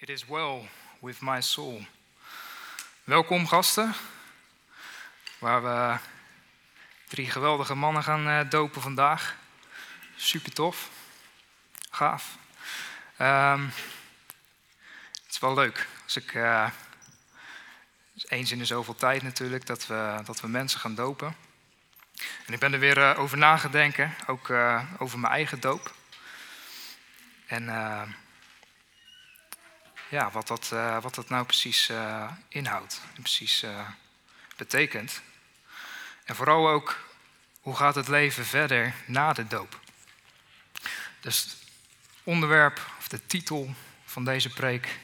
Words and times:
It 0.00 0.08
is 0.08 0.26
well 0.26 0.68
with 0.98 1.20
my 1.20 1.40
soul. 1.40 1.80
Welkom 3.04 3.46
gasten, 3.46 3.94
waar 5.38 5.62
we 5.62 5.98
drie 7.08 7.30
geweldige 7.30 7.74
mannen 7.74 8.02
gaan 8.02 8.28
eh, 8.28 8.50
dopen 8.50 8.82
vandaag. 8.82 9.36
Super 10.16 10.52
tof, 10.52 10.90
gaaf. 11.90 12.36
Ehm, 13.16 13.64
het 15.22 15.30
is 15.30 15.38
wel 15.38 15.54
leuk 15.54 15.86
als 16.04 16.16
ik 16.16 16.34
uh, 16.34 16.70
eens 18.28 18.50
in 18.50 18.58
de 18.58 18.64
zoveel 18.64 18.94
tijd 18.94 19.22
natuurlijk 19.22 19.66
dat 19.66 19.86
we, 19.86 20.20
dat 20.24 20.40
we 20.40 20.48
mensen 20.48 20.80
gaan 20.80 20.94
dopen. 20.94 21.36
En 22.46 22.52
ik 22.52 22.58
ben 22.58 22.72
er 22.72 22.78
weer 22.78 22.98
uh, 22.98 23.18
over 23.18 23.38
nagedenken, 23.38 24.14
ook 24.26 24.50
over 24.98 25.18
mijn 25.18 25.32
eigen 25.32 25.60
doop. 25.60 25.94
En 27.46 27.68
ja, 30.10 30.30
wat, 30.30 30.46
dat, 30.46 30.70
uh, 30.72 31.02
wat 31.02 31.14
dat 31.14 31.28
nou 31.28 31.44
precies 31.44 31.90
uh, 31.90 32.30
inhoudt 32.48 33.00
en 33.14 33.22
precies 33.22 33.62
uh, 33.62 33.88
betekent. 34.56 35.22
En 36.24 36.36
vooral 36.36 36.68
ook, 36.68 36.98
hoe 37.60 37.76
gaat 37.76 37.94
het 37.94 38.08
leven 38.08 38.46
verder 38.46 38.94
na 39.06 39.32
de 39.32 39.46
doop? 39.46 39.80
Dus 41.20 41.42
het 41.42 41.56
onderwerp, 42.22 42.80
of 42.98 43.08
de 43.08 43.26
titel 43.26 43.74
van 44.04 44.24
deze 44.24 44.48
preek 44.48 44.98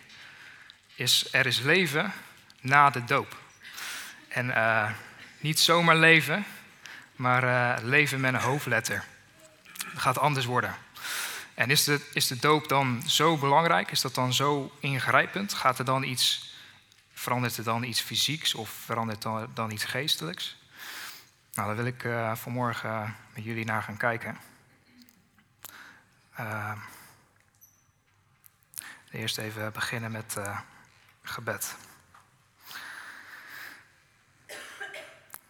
is 0.94 1.32
Er 1.32 1.46
is 1.46 1.58
leven 1.58 2.12
na 2.60 2.90
de 2.90 3.04
doop. 3.04 3.36
En 4.28 4.54
niet 5.38 5.60
zomaar 5.60 5.96
leven, 5.96 6.46
maar 7.16 7.82
leven 7.82 8.20
met 8.20 8.34
een 8.34 8.40
hoofdletter. 8.40 9.04
Het 9.86 9.98
gaat 9.98 10.18
anders 10.18 10.46
worden. 10.46 10.76
En 11.56 11.70
is 11.70 11.84
de, 11.84 12.08
is 12.12 12.26
de 12.26 12.36
doop 12.36 12.68
dan 12.68 13.02
zo 13.06 13.36
belangrijk? 13.38 13.90
Is 13.90 14.00
dat 14.00 14.14
dan 14.14 14.32
zo 14.32 14.72
ingrijpend? 14.80 15.54
Gaat 15.54 15.78
er 15.78 15.84
dan 15.84 16.02
iets, 16.02 16.54
verandert 17.12 17.56
er 17.56 17.64
dan 17.64 17.82
iets 17.82 18.00
fysieks 18.00 18.54
of 18.54 18.70
verandert 18.70 19.24
er 19.24 19.54
dan 19.54 19.70
iets 19.70 19.84
geestelijks? 19.84 20.56
Nou, 21.54 21.66
daar 21.66 21.76
wil 21.76 21.86
ik 21.86 22.04
uh, 22.04 22.36
vanmorgen 22.36 23.16
met 23.34 23.44
jullie 23.44 23.64
naar 23.64 23.82
gaan 23.82 23.96
kijken. 23.96 24.38
Uh, 26.40 26.72
eerst 29.10 29.38
even 29.38 29.72
beginnen 29.72 30.10
met 30.10 30.34
uh, 30.38 30.60
gebed. 31.22 31.76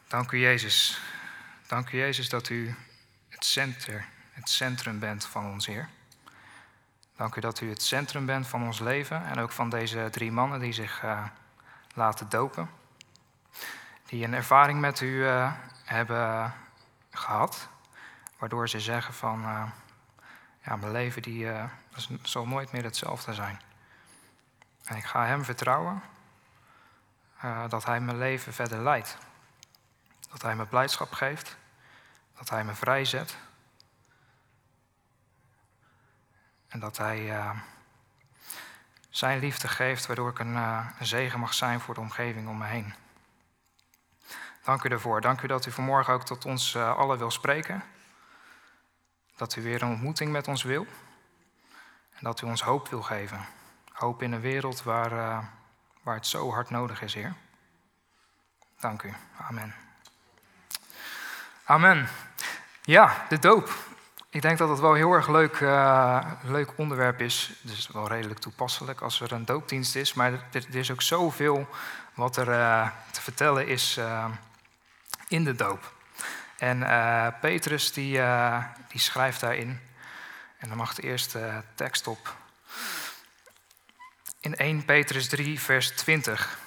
Dank 0.09 0.31
u 0.31 0.39
Jezus. 0.39 1.01
Dank 1.67 1.91
u 1.91 1.99
Jezus 1.99 2.29
dat 2.29 2.49
u 2.49 2.75
het 3.29 3.45
centrum, 3.45 4.05
het 4.31 4.49
centrum 4.49 4.99
bent 4.99 5.25
van 5.25 5.47
ons 5.47 5.67
Heer. 5.67 5.89
Dank 7.17 7.37
u 7.37 7.41
dat 7.41 7.61
u 7.61 7.69
het 7.69 7.83
centrum 7.83 8.27
bent 8.27 8.47
van 8.47 8.63
ons 8.63 8.79
leven 8.79 9.25
en 9.25 9.39
ook 9.39 9.53
van 9.53 9.71
deze 9.71 10.09
drie 10.11 10.33
mannen 10.33 10.61
die 10.61 10.73
zich 10.73 11.03
uh, 11.03 11.25
laten 11.95 12.29
dopen. 12.29 12.71
Die 14.07 14.25
een 14.25 14.35
ervaring 14.35 14.81
met 14.81 15.01
u 15.01 15.07
uh, 15.07 15.53
hebben 15.85 16.55
gehad, 17.11 17.69
waardoor 18.39 18.69
ze 18.69 18.81
zeggen 18.81 19.15
van, 19.15 19.43
uh, 19.43 19.63
ja, 20.65 20.77
mijn 20.77 20.93
leven 20.93 21.23
die, 21.23 21.49
zal 22.23 22.47
nooit 22.47 22.73
meer 22.73 22.85
hetzelfde 22.85 23.35
zijn. 23.35 23.61
En 24.85 24.97
ik 24.97 25.05
ga 25.05 25.27
hem 25.27 25.45
vertrouwen 25.45 26.03
dat 27.69 27.85
hij 27.85 28.01
mijn 28.01 28.19
leven 28.19 28.53
verder 28.53 28.83
leidt. 28.83 29.19
Dat 30.31 30.43
hij 30.43 30.57
me 30.57 30.67
blijdschap 30.67 31.13
geeft, 31.13 31.57
dat 32.39 32.49
hij 32.49 32.65
me 32.65 32.75
vrijzet 32.75 33.37
En 36.69 36.81
dat 36.81 36.97
Hij 36.97 37.21
uh, 37.21 37.51
Zijn 39.11 39.39
liefde 39.39 39.69
geeft, 39.69 40.07
waardoor 40.07 40.31
ik 40.31 40.39
een, 40.39 40.55
uh, 40.55 40.87
een, 40.99 41.07
zegen 41.07 41.41
mag 41.41 41.55
zijn 41.55 41.81
voor 41.81 41.95
de 41.95 42.01
omgeving 42.01 42.49
om 42.49 42.59
me 42.59 42.65
heen. 42.65 42.95
Dank 44.63 44.85
u 44.85 44.89
ervoor. 44.89 45.21
Dank 45.21 45.41
u 45.41 45.47
dat 45.47 45.67
u 45.67 45.71
vanmorgen 45.71 46.15
ook 46.15 46.25
tot 46.25 46.45
ons 46.45 46.75
uh, 46.75 46.97
allen 46.97 47.19
wil 47.19 47.31
spreken. 47.31 47.85
Dat 49.37 49.57
u 49.57 49.63
weer 49.63 49.83
een 49.83 49.91
ontmoeting 49.91 50.33
met 50.33 50.49
ons 50.49 50.63
wil. 50.63 50.87
En 52.11 52.21
dat 52.21 52.41
u 52.41 52.47
ons 52.47 52.63
hoop 52.63 52.89
wil 52.89 53.03
geven. 53.03 53.47
Hoop 53.93 54.23
in 54.23 54.33
een 54.33 54.41
wereld 54.41 54.83
waar, 54.83 55.11
waar 56.03 56.15
het 56.15 56.27
zo 56.27 56.53
hard 56.53 56.71
nodig 56.71 57.03
is, 57.03 57.15
Heer. 57.15 57.35
Dank 58.81 59.03
u. 59.03 59.15
Amen. 59.37 59.75
Amen. 61.65 62.09
Ja, 62.83 63.25
de 63.29 63.39
doop. 63.39 63.96
Ik 64.37 64.43
denk 64.43 64.59
dat 64.59 64.69
het 64.69 64.81
wel 64.81 64.95
heel 64.95 65.13
erg 65.13 65.29
leuk, 65.29 65.61
uh, 65.61 66.33
leuk 66.43 66.73
onderwerp 66.77 67.21
is. 67.21 67.53
Dus 67.61 67.89
wel 67.93 68.09
redelijk 68.09 68.41
toepasselijk 68.41 69.01
als 69.01 69.21
er 69.21 69.33
een 69.33 69.45
doopdienst 69.45 69.97
is. 69.97 70.15
Maar 70.15 70.33
er, 70.53 70.77
is 70.77 70.91
ook 70.91 71.03
zoveel 71.03 71.69
wat 72.15 72.37
er 72.37 72.49
uh, 72.49 72.89
te 73.11 73.23
vertellen 73.23 73.67
is 73.67 73.97
uh, 73.99 74.25
in 75.29 75.45
de 75.45 75.55
doop. 75.55 75.93
En 76.59 76.79
Petrus 77.41 77.93
die, 77.93 78.21
die 78.89 79.01
schrijft 79.01 79.41
daarin. 79.41 79.81
En 80.59 80.69
dan 80.69 80.77
mag 80.77 80.95
de 80.95 81.03
eerste 81.03 81.63
tekst 81.75 82.07
op. 82.07 82.37
In 84.41 84.57
1 84.57 84.85
Petrus 84.85 85.29
3, 85.29 85.61
vers 85.61 85.91
20. 85.91 86.59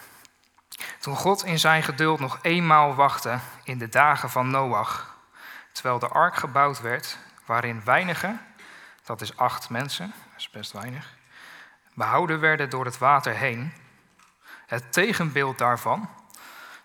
Toen 0.99 1.15
God 1.15 1.43
in 1.43 1.59
zijn 1.59 1.83
geduld 1.83 2.19
nog 2.19 2.39
eenmaal 2.41 2.95
wachtte 2.95 3.39
in 3.63 3.77
de 3.77 3.89
dagen 3.89 4.29
van 4.29 4.49
Noach, 4.49 5.15
terwijl 5.71 5.99
de 5.99 6.07
ark 6.07 6.35
gebouwd 6.35 6.81
werd, 6.81 7.17
waarin 7.49 7.83
weinigen, 7.83 8.41
dat 9.03 9.21
is 9.21 9.37
acht 9.37 9.69
mensen, 9.69 10.13
dat 10.29 10.37
is 10.37 10.49
best 10.49 10.71
weinig, 10.71 11.15
behouden 11.93 12.39
werden 12.39 12.69
door 12.69 12.85
het 12.85 12.97
water 12.97 13.35
heen. 13.35 13.73
Het 14.65 14.93
tegenbeeld 14.93 15.57
daarvan, 15.57 16.09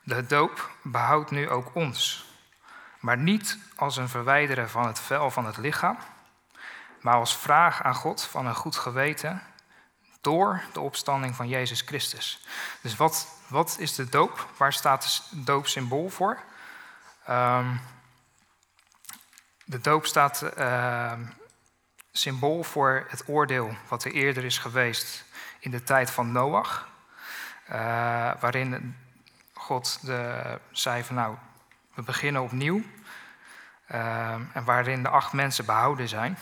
de 0.02 0.26
doop, 0.26 0.70
behoudt 0.82 1.30
nu 1.30 1.50
ook 1.50 1.74
ons. 1.74 2.24
Maar 3.00 3.18
niet 3.18 3.58
als 3.76 3.96
een 3.96 4.08
verwijderen 4.08 4.70
van 4.70 4.86
het 4.86 5.00
vel 5.00 5.30
van 5.30 5.46
het 5.46 5.56
lichaam, 5.56 5.98
maar 7.00 7.14
als 7.14 7.36
vraag 7.36 7.82
aan 7.82 7.94
God 7.94 8.22
van 8.22 8.46
een 8.46 8.54
goed 8.54 8.76
geweten 8.76 9.42
door 10.20 10.62
de 10.72 10.80
opstanding 10.80 11.36
van 11.36 11.48
Jezus 11.48 11.80
Christus. 11.80 12.46
Dus 12.80 12.96
wat, 12.96 13.28
wat 13.46 13.76
is 13.78 13.94
de 13.94 14.08
doop? 14.08 14.48
Waar 14.56 14.72
staat 14.72 15.28
de 15.30 15.42
doop 15.42 15.66
symbool 15.66 16.08
voor? 16.08 16.42
Um, 17.28 17.80
de 19.64 19.80
doop 19.80 20.06
staat 20.06 20.50
uh, 20.58 21.12
symbool 22.12 22.62
voor 22.62 23.04
het 23.08 23.28
oordeel 23.28 23.76
wat 23.88 24.04
er 24.04 24.12
eerder 24.12 24.44
is 24.44 24.58
geweest 24.58 25.24
in 25.58 25.70
de 25.70 25.82
tijd 25.82 26.10
van 26.10 26.32
Noach. 26.32 26.88
Uh, 27.70 27.76
waarin 28.40 28.96
God 29.52 29.98
de, 30.02 30.58
zei 30.70 31.04
van 31.04 31.14
nou, 31.14 31.36
we 31.94 32.02
beginnen 32.02 32.42
opnieuw. 32.42 32.82
Uh, 33.92 34.32
en 34.32 34.64
waarin 34.64 35.02
de 35.02 35.08
acht 35.08 35.32
mensen 35.32 35.64
behouden 35.64 36.08
zijn. 36.08 36.38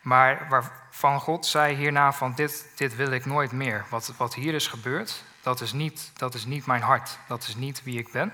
Maar 0.00 0.48
waarvan 0.48 1.20
God 1.20 1.46
zei 1.46 1.74
hierna 1.74 2.12
van 2.12 2.34
dit, 2.34 2.66
dit 2.74 2.96
wil 2.96 3.10
ik 3.10 3.24
nooit 3.24 3.52
meer. 3.52 3.84
Wat, 3.88 4.12
wat 4.16 4.34
hier 4.34 4.54
is 4.54 4.66
gebeurd, 4.66 5.24
dat 5.40 5.60
is, 5.60 5.72
niet, 5.72 6.10
dat 6.16 6.34
is 6.34 6.44
niet 6.44 6.66
mijn 6.66 6.82
hart. 6.82 7.18
Dat 7.28 7.42
is 7.42 7.54
niet 7.54 7.82
wie 7.82 7.98
ik 7.98 8.12
ben. 8.12 8.32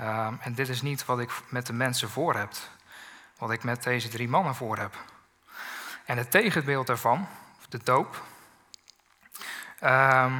Uh, 0.00 0.32
en 0.40 0.54
dit 0.54 0.68
is 0.68 0.82
niet 0.82 1.04
wat 1.04 1.20
ik 1.20 1.30
met 1.48 1.66
de 1.66 1.72
mensen 1.72 2.10
voor 2.10 2.34
heb. 2.36 2.52
Wat 3.38 3.50
ik 3.50 3.64
met 3.64 3.82
deze 3.82 4.08
drie 4.08 4.28
mannen 4.28 4.54
voor 4.54 4.78
heb. 4.78 4.96
En 6.04 6.18
het 6.18 6.30
tegenbeeld 6.30 6.86
daarvan, 6.86 7.28
de 7.68 7.80
doop, 7.82 8.22
uh, 9.82 10.36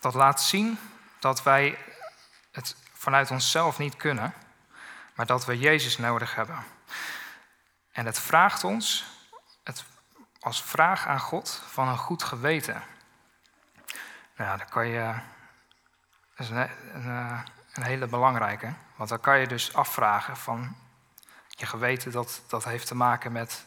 dat 0.00 0.14
laat 0.14 0.42
zien 0.42 0.78
dat 1.18 1.42
wij 1.42 1.78
het 2.50 2.76
vanuit 2.92 3.30
onszelf 3.30 3.78
niet 3.78 3.96
kunnen, 3.96 4.34
maar 5.14 5.26
dat 5.26 5.44
we 5.44 5.58
Jezus 5.58 5.98
nodig 5.98 6.34
hebben. 6.34 6.64
En 7.92 8.06
het 8.06 8.18
vraagt 8.18 8.64
ons, 8.64 9.04
het, 9.64 9.84
als 10.40 10.62
vraag 10.62 11.06
aan 11.06 11.20
God, 11.20 11.62
van 11.70 11.88
een 11.88 11.98
goed 11.98 12.22
geweten. 12.22 12.82
Nou, 14.36 14.58
dan 14.58 14.68
kan 14.68 14.86
je. 14.86 15.14
Dat 16.36 16.46
is 16.46 16.50
een, 16.50 16.70
een, 16.94 17.44
een 17.72 17.82
hele 17.82 18.06
belangrijke. 18.06 18.72
Want 18.96 19.08
dan 19.08 19.20
kan 19.20 19.38
je 19.38 19.46
dus 19.46 19.74
afvragen 19.74 20.36
van 20.36 20.76
je 21.48 21.66
geweten 21.66 22.12
dat, 22.12 22.42
dat 22.46 22.64
heeft 22.64 22.86
te 22.86 22.94
maken 22.94 23.32
met 23.32 23.64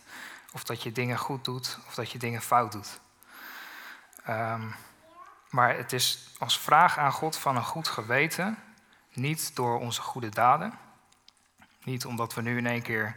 of 0.53 0.63
dat 0.63 0.83
je 0.83 0.91
dingen 0.91 1.17
goed 1.17 1.45
doet 1.45 1.79
of 1.87 1.95
dat 1.95 2.11
je 2.11 2.17
dingen 2.17 2.41
fout 2.41 2.71
doet. 2.71 2.99
Um, 4.29 4.75
maar 5.49 5.77
het 5.77 5.93
is 5.93 6.29
als 6.37 6.59
vraag 6.59 6.97
aan 6.97 7.11
God 7.11 7.37
van 7.37 7.55
een 7.55 7.63
goed 7.63 7.87
geweten, 7.87 8.57
niet 9.13 9.55
door 9.55 9.79
onze 9.79 10.01
goede 10.01 10.29
daden, 10.29 10.73
niet 11.83 12.05
omdat 12.05 12.33
we 12.33 12.41
nu 12.41 12.57
in 12.57 12.65
één 12.65 12.81
keer 12.81 13.15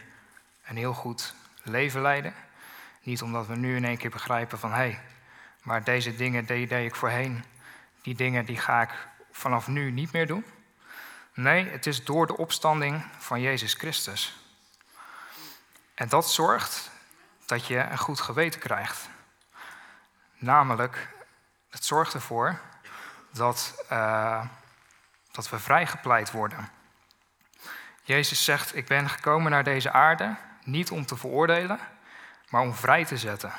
een 0.65 0.77
heel 0.77 0.95
goed 0.95 1.35
leven 1.63 2.01
leiden, 2.01 2.35
niet 3.03 3.23
omdat 3.23 3.47
we 3.47 3.57
nu 3.57 3.77
in 3.77 3.85
één 3.85 3.97
keer 3.97 4.11
begrijpen 4.11 4.59
van 4.59 4.71
hé, 4.71 4.77
hey, 4.77 5.01
maar 5.63 5.85
deze 5.85 6.17
dingen 6.17 6.47
deed 6.47 6.73
ik 6.73 6.95
voorheen, 6.95 7.45
die 8.03 8.15
dingen 8.15 8.45
die 8.45 8.59
ga 8.59 8.83
ik 8.83 9.09
vanaf 9.31 9.67
nu 9.67 9.91
niet 9.91 10.13
meer 10.13 10.27
doen. 10.27 10.45
Nee, 11.37 11.69
het 11.69 11.87
is 11.87 12.05
door 12.05 12.27
de 12.27 12.37
opstanding 12.37 13.05
van 13.19 13.41
Jezus 13.41 13.75
Christus. 13.75 14.37
En 15.95 16.09
dat 16.09 16.31
zorgt 16.31 16.91
dat 17.47 17.67
je 17.67 17.79
een 17.79 17.99
goed 17.99 18.21
geweten 18.21 18.61
krijgt. 18.61 19.09
Namelijk, 20.35 21.09
het 21.71 21.85
zorgt 21.85 22.15
ervoor 22.15 22.61
dat, 23.33 23.85
uh, 23.93 24.45
dat 25.33 25.51
we 25.51 25.59
vrijgepleit 25.59 26.31
worden. 26.31 26.71
Jezus 28.03 28.45
zegt, 28.45 28.77
ik 28.77 28.87
ben 28.87 29.09
gekomen 29.11 29.51
naar 29.51 29.65
deze 29.65 29.91
aarde 29.91 30.37
niet 30.65 30.91
om 30.91 31.07
te 31.07 31.17
veroordelen, 31.17 31.79
maar 32.49 32.63
om 32.63 32.75
vrij 32.75 33.05
te 33.05 33.17
zetten. 33.17 33.53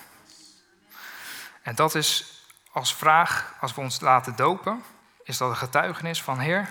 En 1.62 1.76
dat 1.76 1.96
is 1.96 2.42
als 2.72 2.96
vraag, 2.96 3.54
als 3.60 3.74
we 3.74 3.82
ons 3.82 4.00
laten 4.00 4.36
dopen, 4.36 4.84
is 5.24 5.38
dat 5.38 5.50
een 5.50 5.56
getuigenis 5.56 6.24
van 6.24 6.40
Heer, 6.40 6.70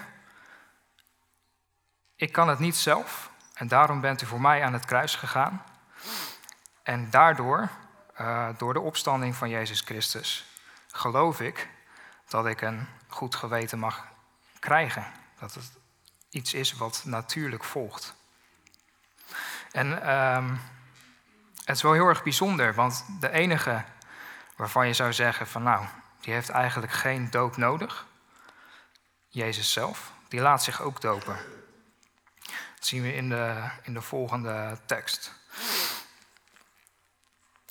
ik 2.16 2.32
kan 2.32 2.48
het 2.48 2.58
niet 2.58 2.76
zelf 2.76 3.30
en 3.54 3.68
daarom 3.68 4.00
bent 4.00 4.22
u 4.22 4.26
voor 4.26 4.40
mij 4.40 4.64
aan 4.64 4.72
het 4.72 4.84
kruis 4.84 5.14
gegaan. 5.14 5.64
En 6.82 7.10
daardoor, 7.10 7.68
uh, 8.20 8.48
door 8.56 8.72
de 8.72 8.80
opstanding 8.80 9.36
van 9.36 9.48
Jezus 9.48 9.80
Christus, 9.80 10.46
geloof 10.86 11.40
ik 11.40 11.68
dat 12.28 12.46
ik 12.46 12.60
een 12.60 12.88
goed 13.08 13.34
geweten 13.34 13.78
mag 13.78 14.04
krijgen. 14.58 15.06
Dat 15.38 15.54
het 15.54 15.70
iets 16.30 16.54
is 16.54 16.72
wat 16.72 17.02
natuurlijk 17.04 17.64
volgt. 17.64 18.14
En 19.72 20.16
um, 20.36 20.60
het 21.64 21.76
is 21.76 21.82
wel 21.82 21.92
heel 21.92 22.08
erg 22.08 22.22
bijzonder, 22.22 22.74
want 22.74 23.04
de 23.20 23.30
enige 23.30 23.84
waarvan 24.56 24.86
je 24.86 24.92
zou 24.92 25.12
zeggen 25.12 25.46
van 25.46 25.62
nou, 25.62 25.86
die 26.20 26.32
heeft 26.32 26.48
eigenlijk 26.48 26.92
geen 26.92 27.30
doop 27.30 27.56
nodig, 27.56 28.06
Jezus 29.28 29.72
zelf, 29.72 30.12
die 30.28 30.40
laat 30.40 30.62
zich 30.62 30.80
ook 30.80 31.00
dopen. 31.00 31.55
Dat 32.76 32.86
zien 32.86 33.02
we 33.02 33.14
in 33.14 33.28
de, 33.28 33.70
in 33.82 33.94
de 33.94 34.02
volgende 34.02 34.78
tekst. 34.86 35.32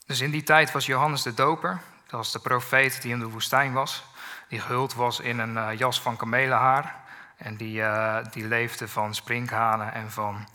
Dus 0.05 0.19
in 0.19 0.31
die 0.31 0.43
tijd 0.43 0.71
was 0.71 0.85
Johannes 0.85 1.21
de 1.21 1.33
Doper, 1.33 1.81
dat 2.03 2.11
was 2.11 2.31
de 2.31 2.39
profeet 2.39 3.01
die 3.01 3.11
in 3.11 3.19
de 3.19 3.29
woestijn 3.29 3.73
was, 3.73 4.03
die 4.47 4.59
gehuld 4.59 4.93
was 4.93 5.19
in 5.19 5.39
een 5.39 5.55
uh, 5.55 5.77
jas 5.77 6.01
van 6.01 6.15
kamelenhaar 6.15 6.95
en 7.37 7.55
die, 7.55 7.79
uh, 7.79 8.17
die 8.31 8.47
leefde 8.47 8.87
van 8.87 9.15
sprinkhanen 9.15 9.93
en 9.93 10.11
van 10.11 10.47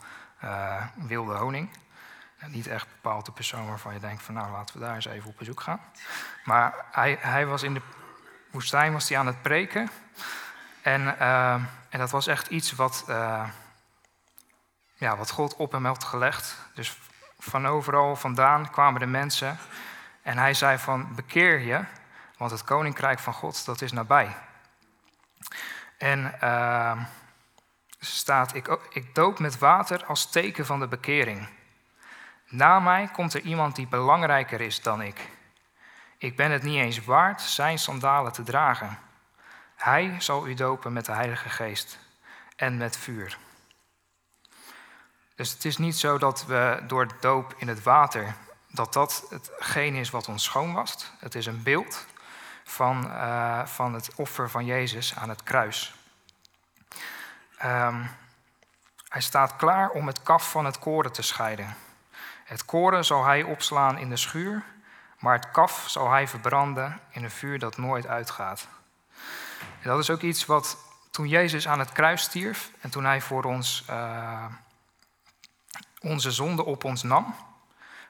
uh, 0.45 0.83
wilde 0.95 1.35
honing. 1.35 1.71
niet 2.47 2.67
echt 2.67 2.87
bepaald 2.89 3.27
de 3.27 3.33
persoon 3.33 3.67
waarvan 3.67 3.95
je 3.95 4.01
denkt 4.01 4.23
van 4.23 4.35
nou 4.35 4.51
laten 4.51 4.75
we 4.75 4.85
daar 4.85 4.95
eens 4.95 5.07
even 5.07 5.29
op 5.29 5.37
bezoek 5.37 5.61
gaan. 5.61 5.81
Maar 6.45 6.75
hij, 6.91 7.19
hij 7.21 7.47
was 7.47 7.63
in 7.63 7.75
de 7.75 7.83
woestijn 8.51 8.93
was 8.93 9.09
hij 9.09 9.19
aan 9.19 9.27
het 9.27 9.43
preken. 9.43 9.91
En, 10.83 11.19
en 11.89 11.99
dat 11.99 12.11
was 12.11 12.27
echt 12.27 12.47
iets 12.47 12.73
wat, 12.73 13.05
ja, 15.01 15.17
wat 15.17 15.31
God 15.31 15.57
op 15.57 15.73
hem 15.73 15.85
had 15.85 16.05
gelegd. 16.05 16.57
Dus 16.75 16.99
van 17.39 17.67
overal 17.67 18.17
vandaan 18.17 18.71
kwamen 18.71 19.01
de 19.01 19.07
mensen. 19.07 19.59
En 20.23 20.39
hij 20.39 20.55
zei 20.55 20.79
van 20.79 21.15
bekeer 21.15 21.59
je, 21.59 21.85
want 22.37 22.51
het 22.51 22.65
koninkrijk 22.65 23.19
van 23.19 23.33
God 23.33 23.65
dat 23.65 23.81
is 23.81 23.93
nabij. 23.93 24.37
En 25.99 26.35
uh, 26.43 27.01
staat, 27.99 28.55
ik, 28.55 28.79
ik 28.91 29.15
doop 29.15 29.39
met 29.39 29.59
water 29.59 30.05
als 30.05 30.31
teken 30.31 30.67
van 30.67 30.81
de 30.81 30.89
bekering. 30.89 31.49
Na 32.49 32.81
mij 32.81 33.09
komt 33.13 33.35
er 33.35 33.41
iemand 33.41 33.77
die 33.77 33.87
belangrijker 33.87 34.61
is 34.61 34.83
dan 34.83 35.03
ik. 35.03 35.29
Ik 36.19 36.37
ben 36.37 36.51
het 36.51 36.63
niet 36.63 36.79
eens 36.79 37.05
waard 37.05 37.41
zijn 37.41 37.79
sandalen 37.79 38.33
te 38.33 38.43
dragen. 38.43 38.99
Hij 39.77 40.15
zal 40.19 40.49
u 40.49 40.55
dopen 40.55 40.93
met 40.93 41.05
de 41.05 41.13
Heilige 41.13 41.49
Geest 41.49 41.99
en 42.57 42.77
met 42.77 42.97
vuur. 42.97 43.39
Dus 45.41 45.53
het 45.53 45.65
is 45.65 45.77
niet 45.77 45.99
zo 45.99 46.19
dat 46.19 46.47
we 46.47 46.83
door 46.87 47.09
doop 47.21 47.55
in 47.57 47.69
het 47.69 47.83
water, 47.83 48.35
dat 48.67 48.93
dat 48.93 49.27
hetgeen 49.31 49.95
is 49.95 50.11
wat 50.11 50.29
ons 50.29 50.45
schoon 50.45 50.73
was. 50.73 51.13
Het 51.19 51.35
is 51.35 51.47
een 51.47 51.63
beeld 51.63 52.07
van, 52.65 53.07
uh, 53.07 53.67
van 53.67 53.95
het 53.95 54.15
offer 54.15 54.51
van 54.51 54.65
Jezus 54.65 55.17
aan 55.17 55.29
het 55.29 55.43
kruis. 55.43 55.95
Um, 57.65 58.11
hij 59.09 59.21
staat 59.21 59.57
klaar 59.57 59.91
om 59.91 60.07
het 60.07 60.23
kaf 60.23 60.51
van 60.51 60.65
het 60.65 60.79
koren 60.79 61.13
te 61.13 61.23
scheiden. 61.23 61.77
Het 62.45 62.65
koren 62.65 63.05
zal 63.05 63.25
hij 63.25 63.43
opslaan 63.43 63.99
in 63.99 64.11
de 64.11 64.17
schuur, 64.17 64.63
maar 65.19 65.35
het 65.35 65.51
kaf 65.51 65.85
zal 65.89 66.11
hij 66.11 66.29
verbranden 66.29 67.01
in 67.11 67.25
een 67.25 67.31
vuur 67.31 67.59
dat 67.59 67.77
nooit 67.77 68.07
uitgaat. 68.07 68.69
En 69.59 69.89
dat 69.89 69.99
is 69.99 70.11
ook 70.11 70.23
iets 70.23 70.47
wat 70.47 70.77
toen 71.11 71.29
Jezus 71.29 71.69
aan 71.69 71.79
het 71.79 71.93
kruis 71.93 72.23
stierf 72.23 72.71
en 72.81 72.91
toen 72.91 73.05
hij 73.05 73.21
voor 73.21 73.45
ons 73.45 73.85
uh, 73.91 74.45
onze 76.01 76.31
zonde 76.31 76.65
op 76.65 76.85
ons 76.85 77.03
nam, 77.03 77.35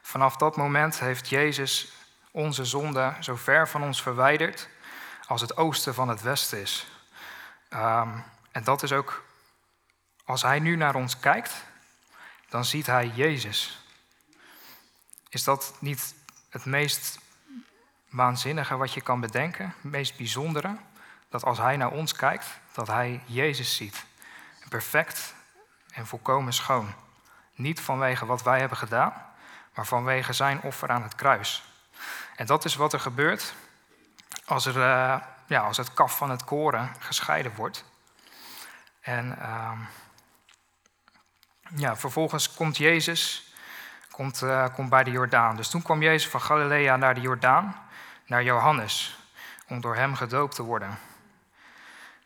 vanaf 0.01 0.37
dat 0.37 0.55
moment 0.55 0.99
heeft 0.99 1.29
Jezus 1.29 1.93
onze 2.31 2.65
zonde 2.65 3.15
zo 3.19 3.35
ver 3.35 3.67
van 3.67 3.83
ons 3.83 4.01
verwijderd 4.01 4.69
als 5.27 5.41
het 5.41 5.57
oosten 5.57 5.93
van 5.93 6.09
het 6.09 6.21
westen 6.21 6.61
is. 6.61 6.87
Um, 7.73 8.23
en 8.51 8.63
dat 8.63 8.83
is 8.83 8.91
ook 8.91 9.23
als 10.25 10.41
hij 10.41 10.59
nu 10.59 10.75
naar 10.75 10.95
ons 10.95 11.19
kijkt, 11.19 11.65
dan 12.49 12.65
ziet 12.65 12.85
hij 12.85 13.07
Jezus. 13.07 13.85
Is 15.29 15.43
dat 15.43 15.73
niet 15.79 16.15
het 16.49 16.65
meest 16.65 17.19
waanzinnige 18.09 18.77
wat 18.77 18.93
je 18.93 19.01
kan 19.01 19.19
bedenken, 19.19 19.65
het 19.65 19.91
meest 19.91 20.17
bijzondere? 20.17 20.77
Dat 21.29 21.43
als 21.43 21.57
hij 21.57 21.77
naar 21.77 21.91
ons 21.91 22.13
kijkt, 22.13 22.45
dat 22.71 22.87
hij 22.87 23.23
Jezus 23.25 23.75
ziet. 23.75 24.05
Perfect 24.69 25.33
en 25.91 26.07
volkomen 26.07 26.53
schoon. 26.53 26.93
Niet 27.61 27.81
vanwege 27.81 28.25
wat 28.25 28.43
wij 28.43 28.59
hebben 28.59 28.77
gedaan, 28.77 29.13
maar 29.73 29.85
vanwege 29.85 30.33
zijn 30.33 30.61
offer 30.61 30.89
aan 30.89 31.03
het 31.03 31.15
kruis. 31.15 31.63
En 32.35 32.45
dat 32.45 32.65
is 32.65 32.75
wat 32.75 32.93
er 32.93 32.99
gebeurt 32.99 33.53
als, 34.45 34.65
er, 34.65 34.75
uh, 34.75 35.21
ja, 35.45 35.61
als 35.61 35.77
het 35.77 35.93
kaf 35.93 36.17
van 36.17 36.29
het 36.29 36.43
koren 36.43 36.91
gescheiden 36.99 37.55
wordt. 37.55 37.85
En 39.01 39.37
uh, 39.39 39.71
ja, 41.75 41.95
vervolgens 41.95 42.53
komt 42.53 42.77
Jezus 42.77 43.53
komt, 44.11 44.41
uh, 44.41 44.65
komt 44.73 44.89
bij 44.89 45.03
de 45.03 45.11
Jordaan. 45.11 45.55
Dus 45.55 45.69
toen 45.69 45.81
kwam 45.81 46.01
Jezus 46.01 46.29
van 46.29 46.41
Galilea 46.41 46.95
naar 46.95 47.15
de 47.15 47.21
Jordaan, 47.21 47.75
naar 48.25 48.43
Johannes, 48.43 49.19
om 49.67 49.81
door 49.81 49.95
hem 49.95 50.15
gedoopt 50.15 50.55
te 50.55 50.63
worden. 50.63 50.97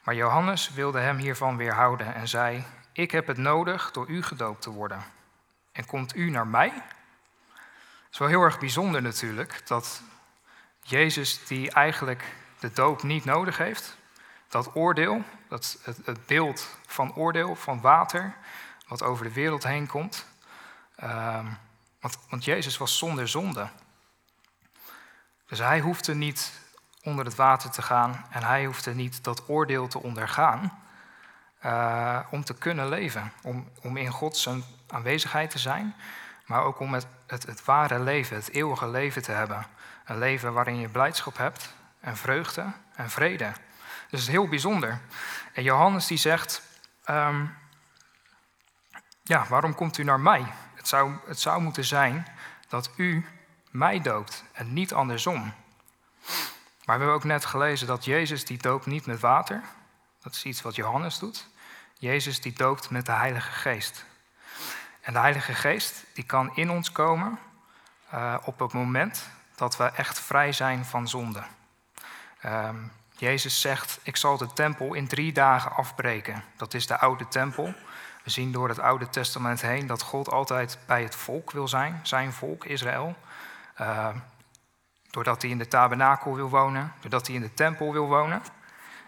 Maar 0.04 0.16
Johannes 0.16 0.70
wilde 0.70 1.00
hem 1.00 1.18
hiervan 1.18 1.58
weerhouden 1.58 2.16
en 2.16 2.28
zei: 2.28 2.66
Ik 2.92 3.12
heb 3.12 3.28
het 3.28 3.38
nodig 3.38 3.92
door 3.92 4.08
u 4.08 4.24
gedoopt 4.24 4.62
te 4.62 4.70
worden. 4.70 5.04
En 5.76 5.86
komt 5.86 6.16
u 6.16 6.30
naar 6.30 6.48
mij? 6.48 6.70
Het 6.70 8.12
is 8.12 8.18
wel 8.18 8.28
heel 8.28 8.42
erg 8.42 8.60
bijzonder 8.60 9.02
natuurlijk 9.02 9.68
dat 9.68 10.02
Jezus, 10.82 11.46
die 11.46 11.72
eigenlijk 11.72 12.36
de 12.60 12.72
doop 12.72 13.04
niet 13.04 13.26
nodig 13.26 13.58
heeft, 13.58 13.98
dat 14.48 14.76
oordeel, 14.76 15.24
dat 15.48 15.78
het, 15.84 16.26
beeld 16.26 16.78
van 16.86 17.16
oordeel, 17.16 17.56
van 17.56 17.82
water, 17.82 18.36
wat 18.88 19.04
over 19.04 19.26
de 19.26 19.34
wereld 19.34 19.64
heen 19.64 19.88
komt. 19.88 20.26
Uh, 21.04 21.46
want, 22.00 22.18
want 22.30 22.46
Jezus 22.46 22.78
was 22.78 22.98
zonder 22.98 23.28
zonde. 23.28 23.70
Dus 25.48 25.60
hij 25.60 25.80
hoefde 25.80 26.16
niet 26.16 26.62
onder 27.04 27.26
het 27.26 27.36
water 27.36 27.70
te 27.70 27.82
gaan 27.82 28.26
en 28.30 28.44
hij 28.44 28.66
hoefde 28.66 28.94
niet 28.94 29.24
dat 29.24 29.50
oordeel 29.50 29.88
te 29.88 30.02
ondergaan 30.02 30.84
uh, 31.66 32.20
om 32.30 32.44
te 32.44 32.54
kunnen 32.54 32.90
leven. 32.90 33.32
Om, 33.44 33.70
om 33.82 33.98
in 33.98 34.12
Gods 34.12 34.42
aanwezigheid 34.96 35.50
te 35.50 35.60
zijn, 35.60 35.96
maar 36.46 36.64
ook 36.64 36.80
om 36.80 36.94
het, 36.94 37.08
het, 37.28 37.46
het 37.46 37.66
ware 37.66 38.00
leven, 38.00 38.36
het 38.36 38.50
eeuwige 38.50 38.88
leven 38.88 39.22
te 39.22 39.32
hebben. 39.32 39.66
Een 40.06 40.18
leven 40.18 40.54
waarin 40.54 40.80
je 40.80 40.90
blijdschap 40.90 41.38
hebt 41.38 41.74
en 42.00 42.18
vreugde 42.18 42.74
en 42.96 43.10
vrede. 43.10 43.52
Dus 44.10 44.20
het 44.20 44.20
is 44.20 44.28
heel 44.28 44.48
bijzonder. 44.48 45.00
En 45.54 45.64
Johannes 45.64 46.08
die 46.08 46.18
zegt, 46.18 46.62
um, 47.10 47.58
ja, 49.24 49.46
waarom 49.50 49.76
komt 49.76 49.98
u 49.98 50.04
naar 50.04 50.20
mij? 50.20 50.46
Het 50.76 50.88
zou, 50.88 51.14
het 51.26 51.40
zou 51.40 51.62
moeten 51.62 51.86
zijn 51.86 52.28
dat 52.68 52.90
u 52.96 53.26
mij 53.72 54.02
doopt 54.02 54.44
en 54.54 54.74
niet 54.74 54.94
andersom. 54.94 55.54
Maar 56.86 56.98
we 56.98 57.04
hebben 57.04 57.14
ook 57.14 57.24
net 57.24 57.46
gelezen 57.46 57.88
dat 57.88 58.06
Jezus 58.06 58.46
die 58.46 58.58
doopt 58.58 58.86
niet 58.86 59.06
met 59.06 59.20
water. 59.20 59.62
Dat 60.22 60.34
is 60.34 60.44
iets 60.44 60.62
wat 60.62 60.76
Johannes 60.76 61.20
doet. 61.20 61.48
Jezus 61.98 62.42
die 62.42 62.54
doopt 62.54 62.90
met 62.90 63.06
de 63.06 63.12
Heilige 63.12 63.52
Geest. 63.52 64.06
En 65.06 65.14
de 65.14 65.20
Heilige 65.20 65.54
Geest 65.54 66.06
die 66.14 66.24
kan 66.24 66.56
in 66.56 66.70
ons 66.70 66.92
komen 66.92 67.40
uh, 68.14 68.36
op 68.44 68.60
het 68.60 68.74
moment 68.74 69.30
dat 69.56 69.78
we 69.78 69.84
echt 69.84 70.20
vrij 70.20 70.52
zijn 70.52 70.86
van 70.86 71.08
zonde. 71.08 71.44
Um, 72.46 72.92
Jezus 73.18 73.62
zegt, 73.62 74.00
ik 74.04 74.18
zal 74.18 74.38
de 74.38 74.54
tempel 74.54 74.94
in 74.94 75.08
drie 75.08 75.34
dagen 75.34 75.72
afbreken. 75.72 76.44
Dat 76.56 76.74
is 76.74 76.88
de 76.88 76.98
oude 76.98 77.28
tempel. 77.28 77.74
We 78.24 78.30
zien 78.30 78.52
door 78.52 78.70
het 78.70 78.80
Oude 78.80 79.10
Testament 79.10 79.62
heen 79.62 79.88
dat 79.88 80.02
God 80.02 80.32
altijd 80.32 80.78
bij 80.86 81.04
het 81.04 81.16
volk 81.16 81.52
wil 81.52 81.68
zijn, 81.68 82.00
zijn 82.04 82.34
volk 82.34 82.66
Israël. 82.66 83.16
Uh, 83.82 84.08
doordat 85.10 85.42
hij 85.42 85.52
in 85.52 85.58
de 85.58 85.68
tabernakel 85.68 86.36
wil 86.36 86.50
wonen, 86.50 86.94
doordat 87.00 87.28
hij 87.28 87.36
in 87.36 87.42
de 87.42 87.54
tempel 87.54 87.92
wil 87.92 88.08
wonen. 88.08 88.42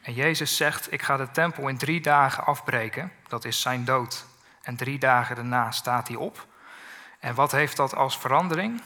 En 0.02 0.14
Jezus 0.14 0.58
zegt, 0.58 0.92
ik 0.92 1.02
ga 1.02 1.18
de 1.18 1.32
tempel 1.32 1.68
in 1.68 1.78
drie 1.78 2.02
dagen 2.02 2.46
afbreken. 2.46 3.12
Dat 3.28 3.46
is 3.46 3.62
zijn 3.62 3.86
dood. 3.86 4.26
En 4.68 4.76
drie 4.76 5.00
dagen 5.00 5.36
daarna 5.36 5.72
staat 5.72 6.08
hij 6.08 6.18
op. 6.18 6.48
En 7.20 7.36
wat 7.36 7.52
heeft 7.52 7.78
dat 7.78 7.96
als 7.96 8.18
verandering? 8.18 8.82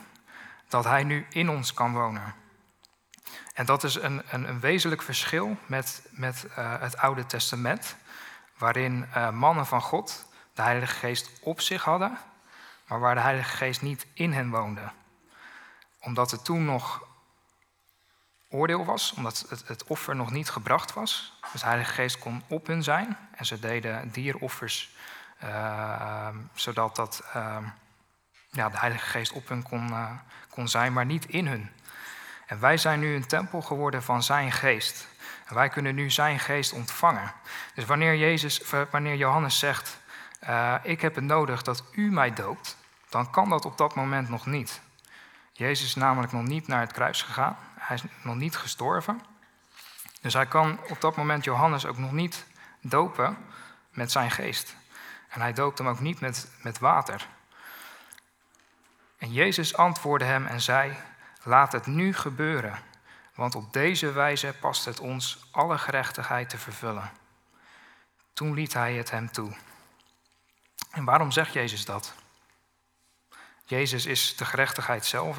Dat 0.68 0.84
hij 0.84 1.04
nu 1.04 1.26
in 1.30 1.50
ons 1.50 1.74
kan 1.74 1.94
wonen. 1.94 2.34
En 3.54 3.66
dat 3.66 3.84
is 3.84 3.96
een, 3.96 4.22
een, 4.30 4.50
een 4.50 4.60
wezenlijk 4.60 5.02
verschil 5.02 5.58
met, 5.66 6.08
met 6.10 6.46
uh, 6.50 6.80
het 6.80 6.98
Oude 6.98 7.26
Testament, 7.26 7.96
waarin 8.58 9.08
uh, 9.16 9.30
mannen 9.30 9.66
van 9.66 9.82
God 9.82 10.26
de 10.54 10.62
Heilige 10.62 10.96
Geest 10.96 11.32
op 11.42 11.62
zich 11.62 11.84
hadden, 11.84 12.18
maar 12.88 13.00
waar 13.00 13.16
de 13.16 13.22
Heilige 13.22 13.58
Geest 13.58 13.82
niet 13.82 14.08
in 14.14 14.34
hen 14.34 14.50
woonde. 14.50 14.92
Omdat 16.00 16.32
er 16.32 16.42
toen 16.42 16.66
nog 16.66 17.08
oordeel 18.50 18.86
was, 18.86 19.14
omdat 19.14 19.46
het, 19.50 19.68
het 19.68 19.84
offer 19.84 20.16
nog 20.16 20.32
niet 20.32 20.50
gebracht 20.50 20.94
was. 20.94 21.40
Dus 21.52 21.62
de 21.62 21.68
Heilige 21.68 21.94
Geest 21.94 22.20
kon 22.20 22.44
op 22.48 22.68
hun 22.68 22.84
zijn 22.84 23.18
en 23.36 23.46
ze 23.46 23.60
deden 23.60 24.12
dieroffers, 24.12 24.96
zodat 26.54 26.96
dat, 26.96 27.24
uh, 27.36 27.58
ja, 28.50 28.70
de 28.70 28.78
Heilige 28.78 29.06
Geest 29.06 29.32
op 29.32 29.48
hun 29.48 29.64
kon, 29.64 29.90
uh, 29.90 30.12
kon 30.50 30.68
zijn, 30.68 30.94
maar 30.94 31.06
niet 31.06 31.26
in 31.26 31.48
hun. 31.48 31.72
En 32.46 32.60
wij 32.60 32.78
zijn 32.78 33.00
nu 33.00 33.16
een 33.16 33.28
tempel 33.28 33.62
geworden 33.62 34.04
van 34.04 34.24
zijn 34.24 34.52
geest. 34.52 35.08
En 35.46 35.56
wij 35.56 35.70
kunnen 35.70 35.96
nu 35.96 36.10
zijn 36.10 36.40
geest 36.40 36.74
ontvangen. 36.74 37.34
Dus 37.74 37.86
wanneer, 37.86 38.16
Jezus, 38.16 38.62
wanneer 38.92 39.16
Johannes 39.16 39.60
zegt, 39.60 40.00
uh, 40.50 40.76
ik 40.84 41.02
heb 41.02 41.16
het 41.16 41.24
nodig 41.24 41.62
dat 41.62 41.84
u 41.92 42.12
mij 42.12 42.34
doopt, 42.34 42.78
dan 43.10 43.30
kan 43.30 43.50
dat 43.50 43.66
op 43.66 43.78
dat 43.78 43.96
moment 43.96 44.30
nog 44.30 44.46
niet. 44.46 44.82
Jezus 45.52 45.86
is 45.86 45.96
namelijk 45.96 46.32
nog 46.32 46.44
niet 46.44 46.68
naar 46.68 46.80
het 46.80 46.92
kruis 46.92 47.22
gegaan. 47.22 47.58
Hij 47.78 47.96
is 47.96 48.04
nog 48.24 48.36
niet 48.36 48.58
gestorven. 48.58 49.22
Dus 50.22 50.34
hij 50.34 50.46
kan 50.46 50.80
op 50.90 51.02
dat 51.02 51.16
moment 51.16 51.44
Johannes 51.44 51.86
ook 51.86 51.98
nog 51.98 52.12
niet 52.12 52.46
dopen 52.82 53.38
met 53.90 54.12
zijn 54.12 54.32
geest. 54.32 54.76
En 55.32 55.42
hij 55.42 55.54
doopt 55.54 55.78
hem 55.78 55.88
ook 55.88 56.00
niet 56.00 56.20
met, 56.20 56.52
met 56.62 56.80
water. 56.80 57.28
En 59.18 59.34
Jezus 59.34 59.76
antwoordde 59.76 60.26
hem 60.26 60.46
en 60.46 60.62
zei: 60.62 60.98
Laat 61.44 61.72
het 61.72 61.86
nu 61.86 62.14
gebeuren, 62.14 62.80
want 63.36 63.56
op 63.56 63.74
deze 63.74 64.12
wijze 64.12 64.56
past 64.60 64.86
het 64.86 65.00
ons 65.00 65.48
alle 65.52 65.78
gerechtigheid 65.78 66.50
te 66.50 66.58
vervullen. 66.58 67.12
Toen 68.34 68.54
liet 68.54 68.74
hij 68.74 68.94
het 68.94 69.12
hem 69.12 69.32
toe. 69.32 69.56
En 70.92 71.06
waarom 71.06 71.32
zegt 71.32 71.54
Jezus 71.54 71.86
dat? 71.86 72.14
Jezus 73.66 74.06
is 74.06 74.36
de 74.36 74.46
gerechtigheid 74.46 75.06
zelf. 75.06 75.36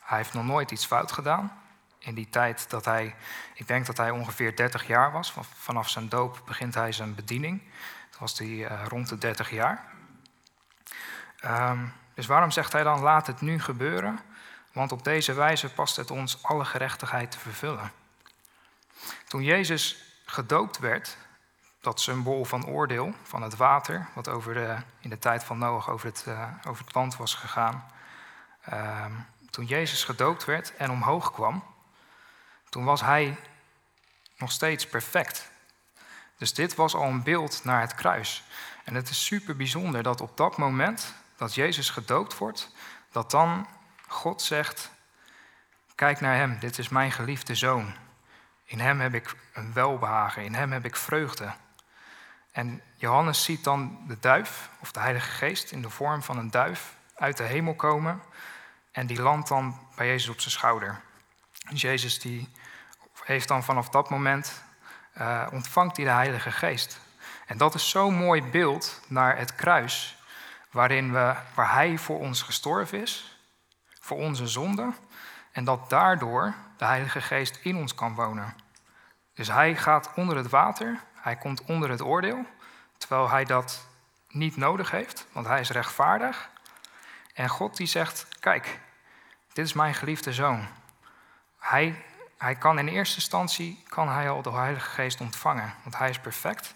Hij 0.00 0.18
heeft 0.18 0.34
nog 0.34 0.44
nooit 0.44 0.70
iets 0.70 0.86
fout 0.86 1.12
gedaan. 1.12 1.62
In 1.98 2.14
die 2.14 2.28
tijd 2.28 2.70
dat 2.70 2.84
hij, 2.84 3.14
ik 3.54 3.66
denk 3.66 3.86
dat 3.86 3.96
hij 3.96 4.10
ongeveer 4.10 4.56
30 4.56 4.86
jaar 4.86 5.12
was. 5.12 5.34
Vanaf 5.54 5.88
zijn 5.88 6.08
doop 6.08 6.42
begint 6.44 6.74
hij 6.74 6.92
zijn 6.92 7.14
bediening. 7.14 7.62
Was 8.18 8.38
hij 8.38 8.48
uh, 8.48 8.84
rond 8.88 9.08
de 9.08 9.18
30 9.18 9.50
jaar. 9.50 9.84
Um, 11.44 11.92
dus 12.14 12.26
waarom 12.26 12.50
zegt 12.50 12.72
hij 12.72 12.82
dan, 12.82 13.00
laat 13.00 13.26
het 13.26 13.40
nu 13.40 13.60
gebeuren? 13.60 14.20
Want 14.72 14.92
op 14.92 15.04
deze 15.04 15.32
wijze 15.32 15.72
past 15.72 15.96
het 15.96 16.10
ons 16.10 16.42
alle 16.42 16.64
gerechtigheid 16.64 17.30
te 17.30 17.38
vervullen. 17.38 17.92
Toen 19.28 19.42
Jezus 19.42 20.04
gedoopt 20.24 20.78
werd, 20.78 21.16
dat 21.80 22.00
symbool 22.00 22.44
van 22.44 22.66
oordeel, 22.66 23.14
van 23.22 23.42
het 23.42 23.56
water, 23.56 24.08
wat 24.14 24.28
over 24.28 24.54
de, 24.54 24.76
in 25.00 25.10
de 25.10 25.18
tijd 25.18 25.44
van 25.44 25.58
Noach 25.58 25.88
over 25.88 26.06
het, 26.06 26.24
uh, 26.28 26.50
over 26.68 26.84
het 26.84 26.94
land 26.94 27.16
was 27.16 27.34
gegaan. 27.34 27.84
Uh, 28.72 29.06
toen 29.50 29.64
Jezus 29.64 30.04
gedoopt 30.04 30.44
werd 30.44 30.76
en 30.76 30.90
omhoog 30.90 31.32
kwam, 31.32 31.64
toen 32.68 32.84
was 32.84 33.00
hij 33.00 33.36
nog 34.36 34.52
steeds 34.52 34.86
perfect. 34.86 35.50
Dus 36.36 36.54
dit 36.54 36.74
was 36.74 36.94
al 36.94 37.08
een 37.08 37.22
beeld 37.22 37.64
naar 37.64 37.80
het 37.80 37.94
kruis. 37.94 38.44
En 38.84 38.94
het 38.94 39.08
is 39.08 39.24
super 39.24 39.56
bijzonder 39.56 40.02
dat 40.02 40.20
op 40.20 40.36
dat 40.36 40.56
moment 40.56 41.14
dat 41.36 41.54
Jezus 41.54 41.90
gedoopt 41.90 42.38
wordt, 42.38 42.74
dat 43.12 43.30
dan 43.30 43.66
God 44.08 44.42
zegt: 44.42 44.90
Kijk 45.94 46.20
naar 46.20 46.36
hem, 46.36 46.58
dit 46.58 46.78
is 46.78 46.88
mijn 46.88 47.12
geliefde 47.12 47.54
zoon. 47.54 47.94
In 48.64 48.80
hem 48.80 49.00
heb 49.00 49.14
ik 49.14 49.36
een 49.52 49.72
welbehagen, 49.72 50.44
in 50.44 50.54
hem 50.54 50.72
heb 50.72 50.84
ik 50.84 50.96
vreugde. 50.96 51.52
En 52.52 52.82
Johannes 52.94 53.44
ziet 53.44 53.64
dan 53.64 53.98
de 54.06 54.18
duif, 54.20 54.70
of 54.80 54.92
de 54.92 55.00
Heilige 55.00 55.30
Geest, 55.30 55.70
in 55.70 55.82
de 55.82 55.90
vorm 55.90 56.22
van 56.22 56.38
een 56.38 56.50
duif 56.50 56.96
uit 57.14 57.36
de 57.36 57.42
hemel 57.42 57.74
komen. 57.74 58.22
En 58.92 59.06
die 59.06 59.22
landt 59.22 59.48
dan 59.48 59.88
bij 59.96 60.06
Jezus 60.06 60.28
op 60.28 60.40
zijn 60.40 60.54
schouder. 60.54 61.00
En 61.68 61.76
Jezus 61.76 62.18
die 62.18 62.50
heeft 63.24 63.48
dan 63.48 63.64
vanaf 63.64 63.88
dat 63.88 64.10
moment, 64.10 64.62
uh, 65.18 65.46
ontvangt 65.52 65.96
hij 65.96 66.04
de 66.04 66.10
Heilige 66.10 66.50
Geest. 66.50 67.00
En 67.46 67.56
dat 67.56 67.74
is 67.74 67.90
zo'n 67.90 68.14
mooi 68.14 68.42
beeld 68.42 69.00
naar 69.06 69.38
het 69.38 69.54
kruis, 69.54 70.16
waarin 70.70 71.12
we, 71.12 71.34
waar 71.54 71.72
hij 71.72 71.98
voor 71.98 72.18
ons 72.18 72.42
gestorven 72.42 73.00
is, 73.00 73.38
voor 74.00 74.16
onze 74.16 74.46
zonde. 74.46 74.92
En 75.52 75.64
dat 75.64 75.90
daardoor 75.90 76.54
de 76.76 76.84
Heilige 76.84 77.20
Geest 77.20 77.58
in 77.62 77.76
ons 77.76 77.94
kan 77.94 78.14
wonen. 78.14 78.54
Dus 79.34 79.48
hij 79.48 79.76
gaat 79.76 80.10
onder 80.14 80.36
het 80.36 80.48
water, 80.48 81.00
hij 81.14 81.36
komt 81.36 81.64
onder 81.64 81.90
het 81.90 82.02
oordeel, 82.02 82.46
terwijl 82.98 83.30
hij 83.30 83.44
dat 83.44 83.86
niet 84.28 84.56
nodig 84.56 84.90
heeft, 84.90 85.26
want 85.32 85.46
hij 85.46 85.60
is 85.60 85.70
rechtvaardig. 85.70 86.50
En 87.34 87.48
God 87.48 87.76
die 87.76 87.86
zegt, 87.86 88.26
kijk, 88.40 88.80
dit 89.52 89.64
is 89.64 89.72
mijn 89.72 89.94
geliefde 89.94 90.32
zoon. 90.32 90.66
Hij, 91.58 92.04
hij 92.38 92.54
kan 92.54 92.78
in 92.78 92.88
eerste 92.88 93.16
instantie 93.16 93.82
kan 93.88 94.08
hij 94.08 94.30
al 94.30 94.42
de 94.42 94.50
Heilige 94.50 94.90
Geest 94.90 95.20
ontvangen, 95.20 95.74
want 95.82 95.98
hij 95.98 96.08
is 96.08 96.18
perfect. 96.18 96.74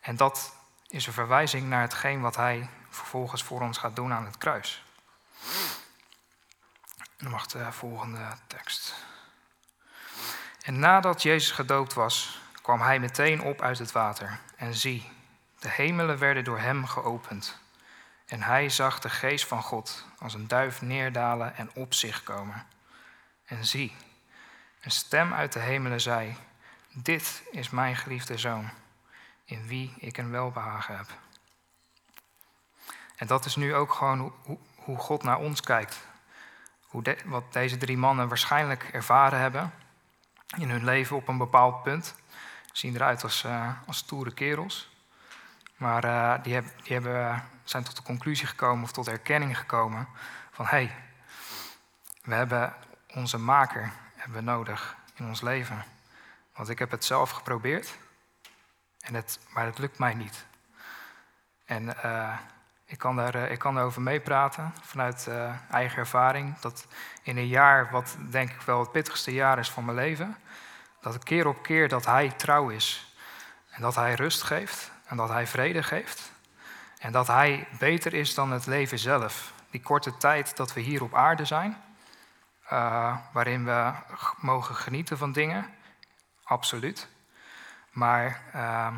En 0.00 0.16
dat 0.16 0.56
is 0.86 1.06
een 1.06 1.12
verwijzing 1.12 1.68
naar 1.68 1.80
hetgeen 1.80 2.20
wat 2.20 2.36
hij 2.36 2.68
vervolgens 2.88 3.42
voor 3.42 3.60
ons 3.60 3.78
gaat 3.78 3.96
doen 3.96 4.12
aan 4.12 4.24
het 4.24 4.38
kruis. 4.38 4.84
Dan 7.16 7.30
mag 7.30 7.46
de 7.46 7.72
volgende 7.72 8.28
tekst. 8.46 8.94
En 10.62 10.78
nadat 10.78 11.22
Jezus 11.22 11.50
gedoopt 11.50 11.94
was, 11.94 12.40
kwam 12.62 12.80
hij 12.80 12.98
meteen 12.98 13.42
op 13.42 13.62
uit 13.62 13.78
het 13.78 13.92
water. 13.92 14.38
En 14.56 14.74
zie, 14.74 15.10
de 15.58 15.68
hemelen 15.68 16.18
werden 16.18 16.44
door 16.44 16.58
hem 16.58 16.86
geopend. 16.86 17.58
En 18.26 18.42
hij 18.42 18.68
zag 18.68 18.98
de 18.98 19.10
geest 19.10 19.46
van 19.46 19.62
God 19.62 20.04
als 20.18 20.34
een 20.34 20.48
duif 20.48 20.82
neerdalen 20.82 21.56
en 21.56 21.70
op 21.74 21.94
zich 21.94 22.22
komen. 22.22 22.66
En 23.44 23.64
zie, 23.64 23.96
een 24.84 24.90
stem 24.90 25.32
uit 25.32 25.52
de 25.52 25.58
hemelen 25.58 26.00
zei: 26.00 26.36
Dit 26.92 27.42
is 27.50 27.70
mijn 27.70 27.96
geliefde 27.96 28.38
zoon, 28.38 28.70
in 29.44 29.66
wie 29.66 29.94
ik 29.98 30.18
een 30.18 30.30
welbehagen 30.30 30.96
heb. 30.96 31.06
En 33.16 33.26
dat 33.26 33.44
is 33.44 33.56
nu 33.56 33.74
ook 33.74 33.92
gewoon 33.92 34.32
hoe, 34.76 34.98
God 34.98 35.22
naar 35.22 35.38
ons 35.38 35.60
kijkt. 35.60 36.06
Hoe 36.80 37.16
wat 37.24 37.52
deze 37.52 37.76
drie 37.76 37.96
mannen 37.96 38.28
waarschijnlijk 38.28 38.88
ervaren 38.92 39.38
hebben 39.38 39.72
in 40.56 40.70
hun 40.70 40.84
leven 40.84 41.16
op 41.16 41.28
een 41.28 41.38
bepaald 41.38 41.82
punt. 41.82 42.14
Zien 42.72 42.94
eruit 42.94 43.22
als, 43.22 43.44
uh, 43.44 43.70
als 43.86 43.96
stoere 43.96 44.34
kerels. 44.34 44.92
Maar 45.76 46.04
uh, 46.04 46.42
die, 46.42 46.54
heb, 46.54 46.64
die 46.82 46.92
hebben, 46.92 47.48
zijn 47.64 47.84
tot 47.84 47.96
de 47.96 48.02
conclusie 48.02 48.46
gekomen 48.46 48.84
of 48.84 48.92
tot 48.92 49.08
erkenning 49.08 49.58
gekomen 49.58 50.08
van 50.50 50.64
hé, 50.64 50.70
hey, 50.70 50.94
we 52.22 52.34
hebben 52.34 52.74
onze 53.08 53.38
maker 53.38 53.92
hebben 54.24 54.44
we 54.44 54.50
nodig 54.50 54.96
in 55.14 55.26
ons 55.26 55.40
leven. 55.40 55.84
Want 56.54 56.68
ik 56.68 56.78
heb 56.78 56.90
het 56.90 57.04
zelf 57.04 57.30
geprobeerd, 57.30 57.98
en 59.00 59.14
het, 59.14 59.38
maar 59.48 59.64
het 59.64 59.78
lukt 59.78 59.98
mij 59.98 60.14
niet. 60.14 60.44
En 61.64 61.96
uh, 62.04 62.38
ik 62.84 62.98
kan, 62.98 63.16
daar, 63.16 63.34
ik 63.34 63.58
kan 63.58 63.74
daarover 63.74 64.02
meepraten 64.02 64.74
vanuit 64.82 65.26
uh, 65.28 65.52
eigen 65.70 65.98
ervaring. 65.98 66.58
Dat 66.58 66.86
in 67.22 67.36
een 67.36 67.46
jaar, 67.46 67.90
wat 67.90 68.16
denk 68.30 68.50
ik 68.50 68.60
wel 68.60 68.80
het 68.80 68.92
pittigste 68.92 69.32
jaar 69.32 69.58
is 69.58 69.70
van 69.70 69.84
mijn 69.84 69.96
leven, 69.96 70.36
dat 71.00 71.22
keer 71.22 71.46
op 71.46 71.62
keer 71.62 71.88
dat 71.88 72.06
Hij 72.06 72.30
trouw 72.30 72.68
is. 72.68 73.16
En 73.70 73.82
dat 73.82 73.94
Hij 73.94 74.14
rust 74.14 74.42
geeft 74.42 74.90
en 75.04 75.16
dat 75.16 75.28
Hij 75.28 75.46
vrede 75.46 75.82
geeft. 75.82 76.32
En 76.98 77.12
dat 77.12 77.26
Hij 77.26 77.68
beter 77.78 78.14
is 78.14 78.34
dan 78.34 78.50
het 78.50 78.66
leven 78.66 78.98
zelf. 78.98 79.52
Die 79.70 79.82
korte 79.82 80.16
tijd 80.16 80.56
dat 80.56 80.72
we 80.72 80.80
hier 80.80 81.02
op 81.02 81.14
aarde 81.14 81.44
zijn, 81.44 81.83
uh, 82.72 83.16
waarin 83.32 83.64
we 83.64 83.92
mogen 84.40 84.74
genieten 84.74 85.18
van 85.18 85.32
dingen, 85.32 85.74
absoluut. 86.44 87.08
Maar 87.90 88.42
uh, 88.54 88.96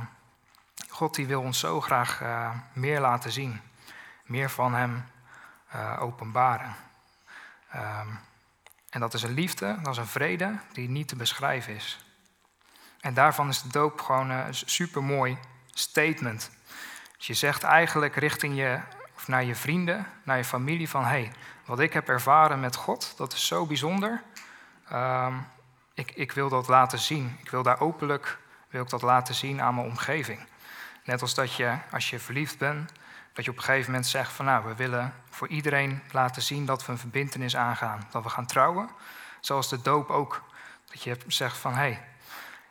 God 0.88 1.14
die 1.14 1.26
wil 1.26 1.40
ons 1.40 1.58
zo 1.58 1.80
graag 1.80 2.20
uh, 2.20 2.50
meer 2.72 3.00
laten 3.00 3.32
zien, 3.32 3.60
meer 4.24 4.50
van 4.50 4.74
Hem 4.74 5.04
uh, 5.74 6.02
openbaren. 6.02 6.74
Um, 7.74 8.20
en 8.90 9.00
dat 9.00 9.14
is 9.14 9.22
een 9.22 9.32
liefde, 9.34 9.78
dat 9.82 9.92
is 9.92 9.98
een 9.98 10.06
vrede 10.06 10.58
die 10.72 10.88
niet 10.88 11.08
te 11.08 11.16
beschrijven 11.16 11.74
is. 11.74 11.98
En 13.00 13.14
daarvan 13.14 13.48
is 13.48 13.62
de 13.62 13.68
doop 13.68 14.00
gewoon 14.00 14.30
een 14.30 14.54
supermooi 14.54 15.38
statement. 15.70 16.50
Dus 17.16 17.26
je 17.26 17.34
zegt 17.34 17.62
eigenlijk 17.62 18.16
richting 18.16 18.56
je, 18.56 18.80
naar 19.26 19.44
je 19.44 19.54
vrienden, 19.54 20.06
naar 20.22 20.36
je 20.36 20.44
familie 20.44 20.88
van... 20.88 21.04
hey, 21.04 21.32
wat 21.64 21.80
ik 21.80 21.92
heb 21.92 22.08
ervaren 22.08 22.60
met 22.60 22.76
God, 22.76 23.14
dat 23.16 23.32
is 23.32 23.46
zo 23.46 23.66
bijzonder. 23.66 24.22
Um, 24.92 25.46
ik, 25.94 26.10
ik 26.10 26.32
wil 26.32 26.48
dat 26.48 26.68
laten 26.68 26.98
zien. 26.98 27.38
Ik 27.42 27.50
wil 27.50 27.62
daar 27.62 27.80
openlijk 27.80 28.38
wil 28.68 28.82
ik 28.82 28.90
dat 28.90 29.02
laten 29.02 29.34
zien 29.34 29.62
aan 29.62 29.74
mijn 29.74 29.86
omgeving. 29.86 30.46
Net 31.04 31.22
als 31.22 31.34
dat 31.34 31.54
je, 31.54 31.76
als 31.90 32.10
je 32.10 32.18
verliefd 32.18 32.58
bent, 32.58 32.92
dat 33.32 33.44
je 33.44 33.50
op 33.50 33.56
een 33.56 33.62
gegeven 33.62 33.90
moment 33.90 34.06
zegt 34.06 34.32
van 34.32 34.44
nou, 34.44 34.64
we 34.64 34.74
willen 34.74 35.14
voor 35.30 35.48
iedereen 35.48 36.02
laten 36.10 36.42
zien 36.42 36.66
dat 36.66 36.86
we 36.86 36.92
een 36.92 36.98
verbindenis 36.98 37.56
aangaan. 37.56 38.06
Dat 38.10 38.22
we 38.22 38.28
gaan 38.28 38.46
trouwen. 38.46 38.88
Zoals 39.40 39.68
de 39.68 39.82
doop 39.82 40.10
ook 40.10 40.42
Dat 40.90 41.02
je 41.02 41.16
zegt 41.26 41.56
van 41.56 41.72
hé, 41.72 41.78
hey, 41.78 42.04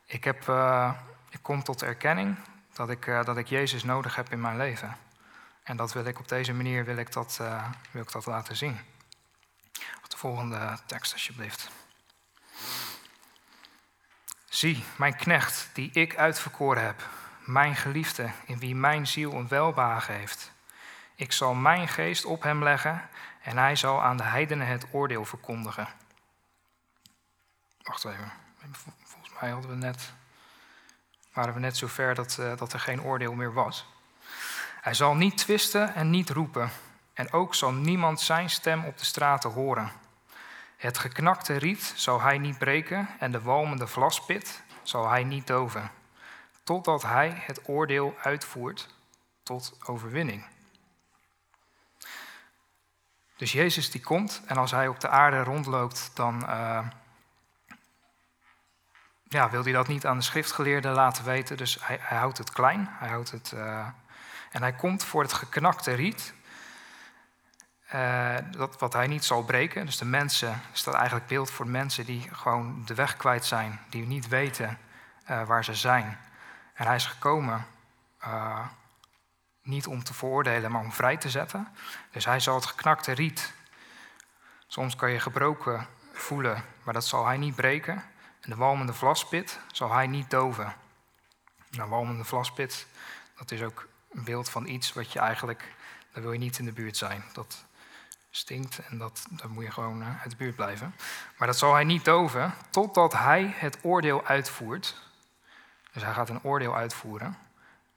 ik, 0.05 0.24
heb, 0.24 0.47
uh, 0.47 0.91
ik 1.29 1.39
kom 1.41 1.63
tot 1.63 1.81
erkenning 1.81 2.35
dat 2.74 2.89
ik, 2.89 3.05
uh, 3.05 3.24
dat 3.24 3.38
ik 3.38 3.47
Jezus 3.47 3.83
nodig 3.83 4.15
heb 4.15 4.31
in 4.31 4.41
mijn 4.41 4.57
leven. 4.57 4.97
En 5.65 5.77
dat 5.77 5.93
wil 5.93 6.05
ik 6.05 6.19
op 6.19 6.27
deze 6.27 6.53
manier 6.53 6.86
wil 6.86 6.98
ik 6.98 7.12
dat, 7.12 7.38
uh, 7.41 7.69
wil 7.91 8.01
ik 8.01 8.12
dat 8.12 8.25
laten 8.25 8.55
zien. 8.55 8.79
De 10.07 10.17
volgende 10.17 10.77
tekst 10.86 11.13
alsjeblieft. 11.13 11.69
Zie, 14.50 14.84
mijn 14.98 15.15
knecht 15.15 15.69
die 15.74 15.91
ik 15.91 16.17
uitverkoren 16.17 16.84
heb, 16.84 17.10
mijn 17.39 17.75
geliefde 17.75 18.31
in 18.45 18.60
wie 18.60 18.75
mijn 18.75 19.07
ziel 19.07 19.34
een 19.34 19.48
welbehagen 19.48 20.13
heeft. 20.13 20.51
Ik 21.15 21.31
zal 21.31 21.53
mijn 21.53 21.88
geest 21.88 22.25
op 22.25 22.43
hem 22.43 22.63
leggen 22.63 23.10
en 23.41 23.57
hij 23.57 23.75
zal 23.75 24.01
aan 24.01 24.17
de 24.17 24.24
heidenen 24.24 24.67
het 24.67 24.86
oordeel 24.91 25.25
verkondigen. 25.25 25.88
Wacht 27.81 28.05
even, 28.05 28.31
volgens 29.03 29.41
mij 29.41 29.50
hadden 29.50 29.69
we 29.69 29.75
net, 29.75 30.13
waren 31.34 31.53
we 31.53 31.60
net 31.60 31.77
zover 31.77 32.15
dat, 32.15 32.38
uh, 32.39 32.57
dat 32.57 32.74
er 32.74 32.79
geen 32.79 33.01
oordeel 33.01 33.34
meer 33.34 33.53
was. 33.53 33.86
Hij 34.86 34.94
zal 34.94 35.15
niet 35.15 35.38
twisten 35.38 35.96
en 35.96 36.10
niet 36.10 36.30
roepen, 36.30 36.72
en 37.13 37.32
ook 37.32 37.56
zal 37.56 37.72
niemand 37.72 38.22
zijn 38.22 38.50
stem 38.50 38.84
op 38.84 38.98
de 38.98 39.06
straten 39.06 39.51
horen. 39.51 39.92
Het 40.77 40.98
geknakte 40.98 41.54
riet 41.54 41.94
zal 41.96 42.22
hij 42.22 42.38
niet 42.38 42.58
breken 42.58 43.10
en 43.20 43.32
de 43.32 43.42
walmende 43.42 43.88
vlaspit 43.88 44.63
zal 44.84 45.10
hij 45.10 45.24
niet 45.24 45.48
doven, 45.48 45.92
totdat 46.63 47.01
hij 47.01 47.34
het 47.46 47.70
oordeel 47.70 48.15
uitvoert 48.22 48.96
tot 49.44 49.77
overwinning. 49.86 50.46
Dus 53.36 53.51
Jezus 53.51 53.92
die 53.92 54.01
komt 54.01 54.42
en 54.46 54.58
als 54.58 54.72
hij 54.72 54.88
op 54.88 55.00
de 55.00 55.10
aarde 55.10 55.44
rondloopt, 55.44 56.12
dan 56.13 56.44
uh, 56.44 56.88
ja, 59.24 59.50
wil 59.50 59.63
hij 59.63 59.72
dat 59.72 59.88
niet 59.88 60.06
aan 60.06 60.18
de 60.18 60.24
schriftgeleerden 60.24 60.94
laten 60.94 61.24
weten. 61.24 61.58
Dus 61.58 61.77
hij, 61.82 61.98
hij 62.01 62.18
houdt 62.18 62.38
het 62.38 62.51
klein, 62.51 62.88
hij 62.92 63.10
houdt 63.10 63.32
het, 63.32 63.51
uh, 63.56 63.88
en 64.55 64.62
hij 64.62 64.74
komt 64.74 65.03
voor 65.03 65.21
het 65.21 65.33
geknakte 65.33 65.93
riet, 65.93 66.33
uh, 67.93 68.35
dat, 68.51 68.79
wat 68.79 68.93
hij 68.93 69.07
niet 69.07 69.25
zal 69.25 69.43
breken. 69.43 69.85
Dus 69.85 69.97
de 69.97 70.05
mensen, 70.05 70.62
is 70.74 70.83
dat 70.83 70.93
eigenlijk 70.93 71.27
beeld 71.27 71.51
voor 71.51 71.67
mensen 71.67 72.05
die 72.05 72.29
gewoon 72.35 72.85
de 72.85 72.93
weg 72.93 73.17
kwijt 73.17 73.45
zijn, 73.45 73.79
die 73.89 74.05
niet 74.05 74.27
weten 74.27 74.77
waar 75.25 75.63
ze 75.63 75.75
zijn. 75.75 76.17
En 76.74 76.85
hij 76.85 76.95
is 76.95 77.05
gekomen 77.05 77.65
niet 79.62 79.88
om 79.88 80.03
te 80.03 80.13
veroordelen, 80.13 80.71
maar 80.71 80.81
om 80.81 80.91
vrij 80.91 81.17
te 81.17 81.29
zetten. 81.29 81.67
Dus 82.12 82.25
hij 82.25 82.39
zal 82.39 82.55
het 82.55 82.65
geknakte 82.65 83.12
riet. 83.12 83.53
Soms 84.67 84.95
kan 84.95 85.12
je 85.12 85.19
gebroken 85.19 85.88
voelen, 86.13 86.63
maar 86.83 86.93
dat 86.93 87.05
zal 87.05 87.25
hij 87.25 87.38
niet 87.38 87.55
breken. 87.55 88.03
En 88.41 88.50
de 88.50 88.55
walmende 88.55 88.93
vlaspit 88.93 89.59
zal 89.71 89.91
hij 89.91 90.07
niet 90.07 90.29
doven. 90.29 90.74
Nou, 91.69 91.89
walmende 91.89 92.24
vlaspit, 92.24 92.88
dat 93.38 93.51
is 93.51 93.62
ook 93.62 93.88
een 94.15 94.24
beeld 94.24 94.50
van 94.50 94.65
iets 94.65 94.93
wat 94.93 95.12
je 95.12 95.19
eigenlijk, 95.19 95.75
daar 96.13 96.24
wil 96.24 96.31
je 96.31 96.39
niet 96.39 96.60
in 96.60 96.65
de 96.65 96.72
buurt 96.72 96.98
zijn. 96.98 97.24
Dat 97.34 97.65
stinkt 98.29 98.79
en 98.79 98.98
dat, 98.98 99.25
moet 99.48 99.63
je 99.63 99.72
gewoon 99.72 100.01
uh, 100.01 100.22
uit 100.22 100.29
de 100.29 100.36
buurt 100.36 100.55
blijven. 100.55 100.95
Maar 101.38 101.48
dat 101.48 101.57
zal 101.57 101.74
hij 101.74 101.84
niet 101.84 102.05
doven 102.05 102.53
totdat 102.69 103.13
hij 103.13 103.53
het 103.55 103.77
oordeel 103.81 104.25
uitvoert. 104.25 104.95
Dus 105.91 106.03
hij 106.03 106.13
gaat 106.13 106.29
een 106.29 106.43
oordeel 106.43 106.75
uitvoeren. 106.75 107.38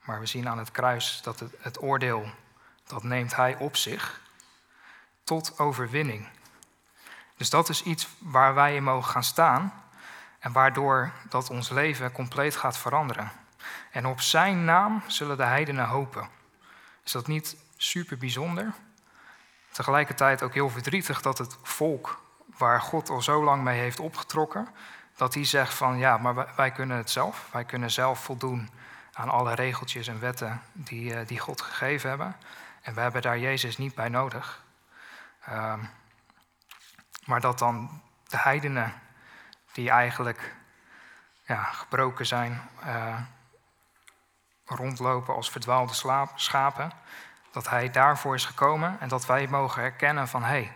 Maar 0.05 0.21
we 0.21 0.27
zien 0.27 0.49
aan 0.49 0.59
het 0.59 0.71
kruis 0.71 1.21
dat 1.23 1.41
het, 1.41 1.53
het 1.59 1.83
oordeel, 1.83 2.31
dat 2.87 3.03
neemt 3.03 3.37
hij 3.37 3.57
op 3.57 3.77
zich 3.77 4.21
tot 5.25 5.59
overwinning. 5.59 6.29
Dus 7.37 7.51
dat 7.51 7.69
is 7.69 7.83
iets 7.83 8.09
waar 8.19 8.55
wij 8.55 8.75
in 8.75 8.83
mogen 8.83 9.11
gaan 9.11 9.25
staan 9.25 9.73
en 10.39 10.53
waardoor 10.53 11.13
dat 11.29 11.51
ons 11.51 11.69
leven 11.69 12.13
compleet 12.13 12.57
gaat 12.57 12.79
veranderen. 12.79 13.33
En 13.91 14.07
op 14.07 14.21
zijn 14.21 14.65
naam 14.65 15.03
zullen 15.07 15.37
de 15.37 15.45
heidenen 15.45 15.87
hopen. 15.87 16.29
Is 17.05 17.13
dat 17.13 17.27
niet 17.27 17.57
super 17.77 18.19
bijzonder? 18.19 18.73
Tegelijkertijd 19.71 20.43
ook 20.43 20.55
heel 20.55 20.71
verdrietig 20.71 21.23
dat 21.23 21.39
het 21.39 21.57
volk 21.63 22.23
waar 22.57 22.81
God 22.81 23.11
al 23.11 23.23
zo 23.23 23.45
lang 23.45 23.63
mee 23.63 23.81
heeft 23.81 24.01
opgetrokken, 24.01 24.69
dat 25.17 25.35
hij 25.35 25.45
zegt 25.45 25.75
van 25.75 25.99
ja, 25.99 26.17
maar 26.17 26.55
wij 26.57 26.71
kunnen 26.71 26.97
het 26.97 27.11
zelf. 27.11 27.49
Wij 27.53 27.65
kunnen 27.65 27.91
zelf 27.91 28.25
voldoen 28.25 28.71
aan 29.13 29.29
alle 29.29 29.55
regeltjes 29.55 30.09
en 30.09 30.21
wetten 30.21 30.63
die, 30.73 31.15
uh, 31.15 31.27
die 31.27 31.39
God 31.39 31.61
gegeven 31.61 32.09
hebben. 32.09 32.37
En 32.83 32.95
we 32.95 33.01
hebben 33.01 33.23
daar 33.23 33.39
Jezus 33.39 33.79
niet 33.79 33.95
bij 33.95 34.09
nodig. 34.09 34.63
Uh, 35.49 35.75
maar 37.25 37.41
dat 37.41 37.59
dan 37.59 38.03
de 38.29 38.37
heidenen, 38.37 38.93
die 39.73 39.91
eigenlijk 39.91 40.55
ja, 41.47 41.63
gebroken 41.63 42.27
zijn, 42.27 42.69
uh, 42.85 43.21
rondlopen 44.69 45.35
als 45.35 45.51
verdwaalde 45.51 45.93
schapen, 46.35 46.93
dat 47.51 47.69
Hij 47.69 47.91
daarvoor 47.91 48.35
is 48.35 48.45
gekomen 48.45 48.97
en 49.01 49.09
dat 49.09 49.27
wij 49.27 49.47
mogen 49.47 49.83
herkennen 49.83 50.29
van 50.29 50.43
hé, 50.43 50.49
hey, 50.49 50.73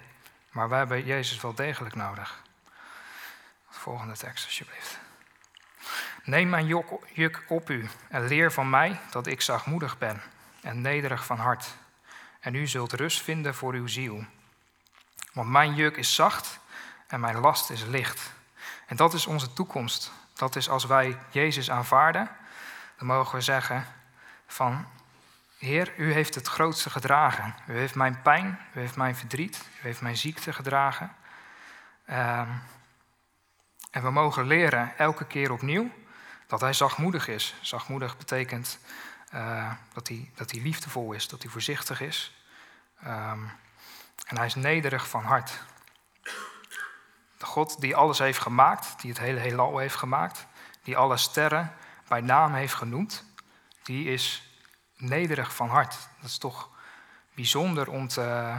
maar 0.50 0.68
wij 0.68 0.78
hebben 0.78 1.04
Jezus 1.04 1.40
wel 1.40 1.54
degelijk 1.54 1.94
nodig. 1.94 2.42
Volgende 3.68 4.16
tekst, 4.16 4.44
alsjeblieft. 4.44 4.98
Neem 6.24 6.48
mijn 6.48 6.66
juk 7.12 7.44
op 7.48 7.70
u 7.70 7.90
en 8.08 8.26
leer 8.26 8.52
van 8.52 8.70
mij 8.70 9.00
dat 9.10 9.26
ik 9.26 9.40
zachtmoedig 9.40 9.98
ben 9.98 10.22
en 10.62 10.80
nederig 10.80 11.26
van 11.26 11.38
hart. 11.38 11.74
En 12.40 12.54
u 12.54 12.66
zult 12.66 12.92
rust 12.92 13.22
vinden 13.22 13.54
voor 13.54 13.72
uw 13.72 13.86
ziel. 13.86 14.24
Want 15.32 15.48
mijn 15.48 15.74
juk 15.74 15.96
is 15.96 16.14
zacht 16.14 16.58
en 17.06 17.20
mijn 17.20 17.38
last 17.38 17.70
is 17.70 17.84
licht. 17.84 18.32
En 18.86 18.96
dat 18.96 19.14
is 19.14 19.26
onze 19.26 19.52
toekomst. 19.52 20.12
Dat 20.34 20.56
is 20.56 20.68
als 20.68 20.84
wij 20.84 21.18
Jezus 21.30 21.70
aanvaarden, 21.70 22.30
mogen 23.04 23.34
we 23.34 23.40
zeggen 23.40 23.86
van, 24.46 24.86
Heer, 25.58 25.92
u 25.96 26.12
heeft 26.12 26.34
het 26.34 26.48
grootste 26.48 26.90
gedragen. 26.90 27.54
U 27.68 27.76
heeft 27.76 27.94
mijn 27.94 28.22
pijn, 28.22 28.58
u 28.74 28.80
heeft 28.80 28.96
mijn 28.96 29.16
verdriet, 29.16 29.68
u 29.76 29.80
heeft 29.80 30.00
mijn 30.00 30.16
ziekte 30.16 30.52
gedragen. 30.52 31.12
Uh, 32.10 32.48
en 33.90 34.02
we 34.02 34.10
mogen 34.10 34.46
leren 34.46 34.98
elke 34.98 35.24
keer 35.24 35.52
opnieuw 35.52 35.90
dat 36.46 36.60
hij 36.60 36.72
zachtmoedig 36.72 37.28
is. 37.28 37.54
Zachtmoedig 37.60 38.16
betekent 38.16 38.78
uh, 39.34 39.72
dat, 39.92 40.08
hij, 40.08 40.30
dat 40.34 40.50
hij 40.50 40.60
liefdevol 40.60 41.12
is, 41.12 41.28
dat 41.28 41.42
hij 41.42 41.50
voorzichtig 41.50 42.00
is. 42.00 42.44
Um, 43.04 43.50
en 44.26 44.36
hij 44.36 44.46
is 44.46 44.54
nederig 44.54 45.08
van 45.08 45.24
hart. 45.24 45.62
De 47.38 47.46
God 47.46 47.80
die 47.80 47.96
alles 47.96 48.18
heeft 48.18 48.38
gemaakt, 48.38 49.00
die 49.00 49.10
het 49.10 49.20
hele 49.20 49.40
heelal 49.40 49.78
heeft 49.78 49.96
gemaakt, 49.96 50.46
die 50.82 50.96
alle 50.96 51.16
sterren 51.16 51.72
bij 52.12 52.20
naam 52.20 52.54
heeft 52.54 52.74
genoemd, 52.74 53.24
die 53.82 54.12
is 54.12 54.42
nederig 54.96 55.54
van 55.54 55.68
hart. 55.68 56.08
Dat 56.20 56.30
is 56.30 56.38
toch 56.38 56.70
bijzonder 57.34 57.90
om 57.90 58.08
te, 58.08 58.56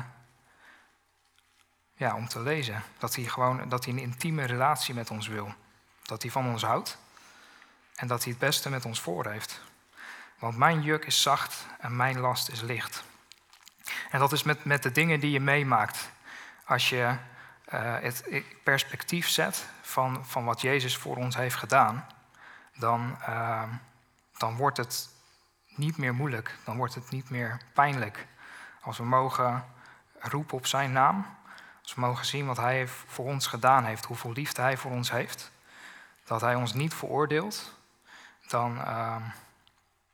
ja, 1.95 2.15
om 2.15 2.27
te 2.27 2.39
lezen. 2.39 2.83
Dat 2.97 3.15
hij 3.15 3.25
gewoon 3.25 3.69
dat 3.69 3.85
hij 3.85 3.93
een 3.93 3.99
intieme 3.99 4.45
relatie 4.45 4.93
met 4.93 5.11
ons 5.11 5.27
wil. 5.27 5.53
Dat 6.03 6.21
hij 6.21 6.31
van 6.31 6.47
ons 6.47 6.63
houdt 6.63 6.97
en 7.95 8.07
dat 8.07 8.23
hij 8.23 8.31
het 8.31 8.41
beste 8.41 8.69
met 8.69 8.85
ons 8.85 9.01
voor 9.01 9.27
heeft. 9.27 9.61
Want 10.39 10.57
mijn 10.57 10.81
juk 10.81 11.05
is 11.05 11.21
zacht 11.21 11.65
en 11.79 11.95
mijn 11.95 12.19
last 12.19 12.49
is 12.49 12.61
licht. 12.61 13.03
En 14.09 14.19
dat 14.19 14.31
is 14.31 14.43
met, 14.43 14.65
met 14.65 14.83
de 14.83 14.91
dingen 14.91 15.19
die 15.19 15.31
je 15.31 15.39
meemaakt. 15.39 16.11
Als 16.65 16.89
je 16.89 17.15
uh, 17.73 17.97
het 17.99 18.23
perspectief 18.63 19.29
zet 19.29 19.65
van, 19.81 20.25
van 20.25 20.45
wat 20.45 20.61
Jezus 20.61 20.97
voor 20.97 21.15
ons 21.15 21.35
heeft 21.35 21.55
gedaan, 21.55 22.07
dan, 22.73 23.17
uh, 23.21 23.63
dan 24.37 24.55
wordt 24.55 24.77
het 24.77 25.09
niet 25.67 25.97
meer 25.97 26.13
moeilijk, 26.13 26.57
dan 26.65 26.77
wordt 26.77 26.95
het 26.95 27.09
niet 27.09 27.29
meer 27.29 27.61
pijnlijk. 27.73 28.27
Als 28.81 28.97
we 28.97 29.03
mogen 29.03 29.65
roepen 30.19 30.57
op 30.57 30.65
zijn 30.65 30.91
naam, 30.91 31.25
als 31.81 31.93
we 31.93 32.01
mogen 32.01 32.25
zien 32.25 32.45
wat 32.45 32.57
hij 32.57 32.87
voor 32.87 33.25
ons 33.25 33.47
gedaan 33.47 33.85
heeft, 33.85 34.05
hoeveel 34.05 34.31
liefde 34.31 34.61
hij 34.61 34.77
voor 34.77 34.91
ons 34.91 35.11
heeft, 35.11 35.51
dat 36.23 36.41
hij 36.41 36.55
ons 36.55 36.73
niet 36.73 36.93
veroordeelt, 36.93 37.75
dan, 38.47 38.77
uh, 38.77 39.15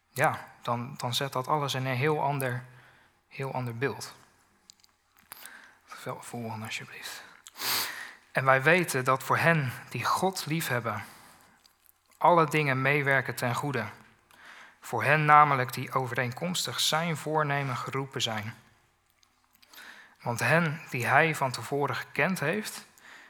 ja, 0.10 0.48
dan, 0.62 0.94
dan 0.98 1.14
zet 1.14 1.34
dat 1.34 1.48
alles 1.48 1.74
in 1.74 1.86
een 1.86 1.96
heel 1.96 2.22
ander, 2.24 2.64
heel 3.28 3.54
ander 3.54 3.78
beeld. 3.78 4.14
Volgende 6.20 6.66
alsjeblieft. 6.66 7.24
En 8.32 8.46
wij 8.46 8.64
weten 8.64 9.04
dat 9.04 9.24
voor 9.24 9.38
hen 9.38 9.72
die 9.90 10.06
God 10.06 10.46
liefhebben, 10.46 11.04
alle 12.20 12.46
dingen 12.46 12.82
meewerken 12.82 13.36
ten 13.36 13.56
goede. 13.56 13.86
Voor 14.82 15.04
hen 15.04 15.26
namelijk 15.26 15.74
die 15.74 15.92
overeenkomstig 15.92 16.80
zijn 16.80 17.18
voornemen 17.18 17.78
geroepen 17.78 18.22
zijn. 18.22 18.56
Want 20.22 20.40
hen 20.40 20.82
die 20.90 21.06
hij 21.06 21.36
van 21.36 21.52
tevoren 21.52 21.96
gekend 21.96 22.40
heeft, 22.40 22.88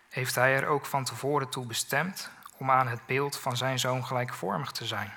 heeft 0.09 0.35
hij 0.35 0.55
er 0.55 0.67
ook 0.67 0.85
van 0.85 1.03
tevoren 1.03 1.49
toe 1.49 1.65
bestemd 1.65 2.29
om 2.57 2.71
aan 2.71 2.87
het 2.87 3.05
beeld 3.05 3.37
van 3.37 3.57
zijn 3.57 3.79
zoon 3.79 4.05
gelijkvormig 4.05 4.71
te 4.71 4.85
zijn. 4.85 5.13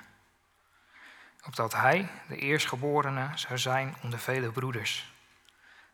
Opdat 1.45 1.73
hij 1.73 2.09
de 2.27 2.37
eerstgeborene 2.37 3.29
zou 3.35 3.57
zijn 3.57 3.95
onder 4.01 4.19
vele 4.19 4.51
broeders. 4.51 5.13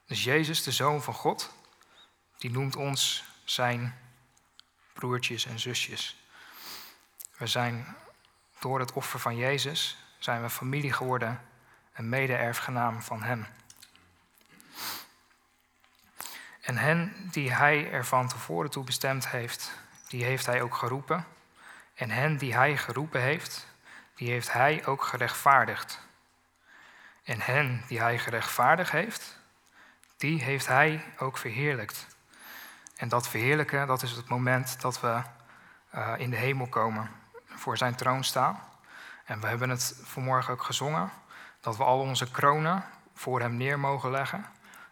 Dus 0.05 0.23
Jezus, 0.23 0.63
de 0.63 0.71
zoon 0.71 1.03
van 1.03 1.13
God, 1.13 1.53
die 2.37 2.51
noemt 2.51 2.75
ons 2.75 3.23
zijn 3.43 3.99
broertjes 4.93 5.45
en 5.45 5.59
zusjes. 5.59 6.18
We 7.39 7.47
zijn 7.47 7.95
door 8.59 8.79
het 8.79 8.93
offer 8.93 9.19
van 9.19 9.35
Jezus 9.35 9.97
zijn 10.17 10.41
we 10.41 10.49
familie 10.49 10.93
geworden 10.93 11.41
en 11.91 12.09
mede-erfgenaam 12.09 13.01
van 13.01 13.23
Hem. 13.23 13.45
En 16.61 16.77
hen 16.77 17.29
die 17.31 17.53
Hij 17.53 17.91
er 17.91 18.05
van 18.05 18.27
tevoren 18.27 18.69
toe 18.69 18.83
bestemd 18.83 19.27
heeft, 19.27 19.71
die 20.07 20.23
heeft 20.23 20.45
Hij 20.45 20.61
ook 20.61 20.75
geroepen. 20.75 21.25
En 21.93 22.09
hen 22.09 22.37
die 22.37 22.53
Hij 22.53 22.77
geroepen 22.77 23.21
heeft, 23.21 23.67
die 24.15 24.29
heeft 24.29 24.53
Hij 24.53 24.85
ook 24.85 25.03
gerechtvaardigd. 25.03 25.99
En 27.23 27.41
hen 27.41 27.83
die 27.87 27.99
Hij 27.99 28.19
gerechtvaardigd 28.19 28.91
heeft, 28.91 29.39
die 30.17 30.43
heeft 30.43 30.67
Hij 30.67 31.05
ook 31.17 31.37
verheerlijkt. 31.37 32.07
En 32.95 33.09
dat 33.09 33.27
verheerlijken, 33.27 33.87
dat 33.87 34.01
is 34.01 34.11
het 34.11 34.27
moment 34.27 34.81
dat 34.81 35.01
we 35.01 35.21
uh, 35.95 36.13
in 36.17 36.29
de 36.29 36.35
hemel 36.35 36.67
komen, 36.67 37.09
voor 37.59 37.77
Zijn 37.77 37.95
troon 37.95 38.23
staan. 38.23 38.59
En 39.25 39.39
we 39.39 39.47
hebben 39.47 39.69
het 39.69 39.99
vanmorgen 40.03 40.53
ook 40.53 40.63
gezongen, 40.63 41.11
dat 41.59 41.77
we 41.77 41.83
al 41.83 41.99
onze 41.99 42.31
kronen 42.31 42.83
voor 43.13 43.39
Hem 43.39 43.57
neer 43.57 43.79
mogen 43.79 44.11
leggen. 44.11 44.45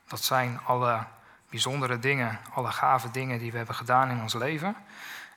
Dat 0.07 0.23
zijn 0.23 0.59
alle 0.63 1.05
bijzondere 1.49 1.99
dingen, 1.99 2.39
alle 2.53 2.71
gave 2.71 3.11
dingen 3.11 3.39
die 3.39 3.51
we 3.51 3.57
hebben 3.57 3.75
gedaan 3.75 4.09
in 4.09 4.21
ons 4.21 4.33
leven. 4.33 4.75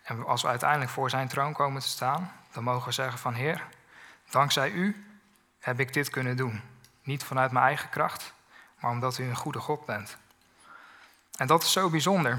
En 0.03 0.27
als 0.27 0.43
we 0.43 0.49
uiteindelijk 0.49 0.91
voor 0.91 1.11
Zijn 1.11 1.29
troon 1.29 1.53
komen 1.53 1.81
te 1.81 1.89
staan, 1.89 2.33
dan 2.53 2.65
mogen 2.65 2.87
we 2.87 2.93
zeggen 2.93 3.19
van 3.19 3.35
Heer, 3.35 3.67
dankzij 4.31 4.71
U 4.71 5.05
heb 5.59 5.81
ik 5.81 5.93
dit 5.93 6.11
kunnen 6.11 6.37
doen. 6.37 6.63
Niet 7.03 7.25
vanuit 7.25 7.53
mijn 7.53 7.65
eigen 7.65 7.89
kracht, 7.89 8.33
maar 8.81 8.91
omdat 8.91 9.19
U 9.19 9.25
een 9.25 9.37
goede 9.37 9.59
God 9.59 9.85
bent. 9.85 10.17
En 11.37 11.47
dat 11.47 11.63
is 11.63 11.73
zo 11.73 11.91
bijzonder, 11.91 12.39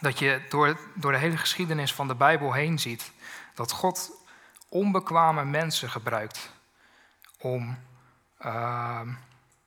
dat 0.00 0.18
je 0.18 0.42
door, 0.48 0.78
door 0.94 1.12
de 1.12 1.18
hele 1.18 1.36
geschiedenis 1.36 1.94
van 1.94 2.08
de 2.08 2.14
Bijbel 2.14 2.52
heen 2.52 2.78
ziet 2.78 3.12
dat 3.54 3.72
God 3.72 4.10
onbekwame 4.68 5.44
mensen 5.44 5.90
gebruikt 5.90 6.52
om, 7.38 7.78
uh, 8.40 9.00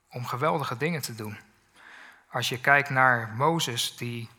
om 0.10 0.26
geweldige 0.26 0.78
dingen 0.78 1.02
te 1.02 1.15
doen. 1.15 1.38
Als 2.32 2.50
je 2.50 2.60
kijkt 2.60 2.89
naar 2.89 3.34
Mozes, 3.36 3.98
die 3.98 4.30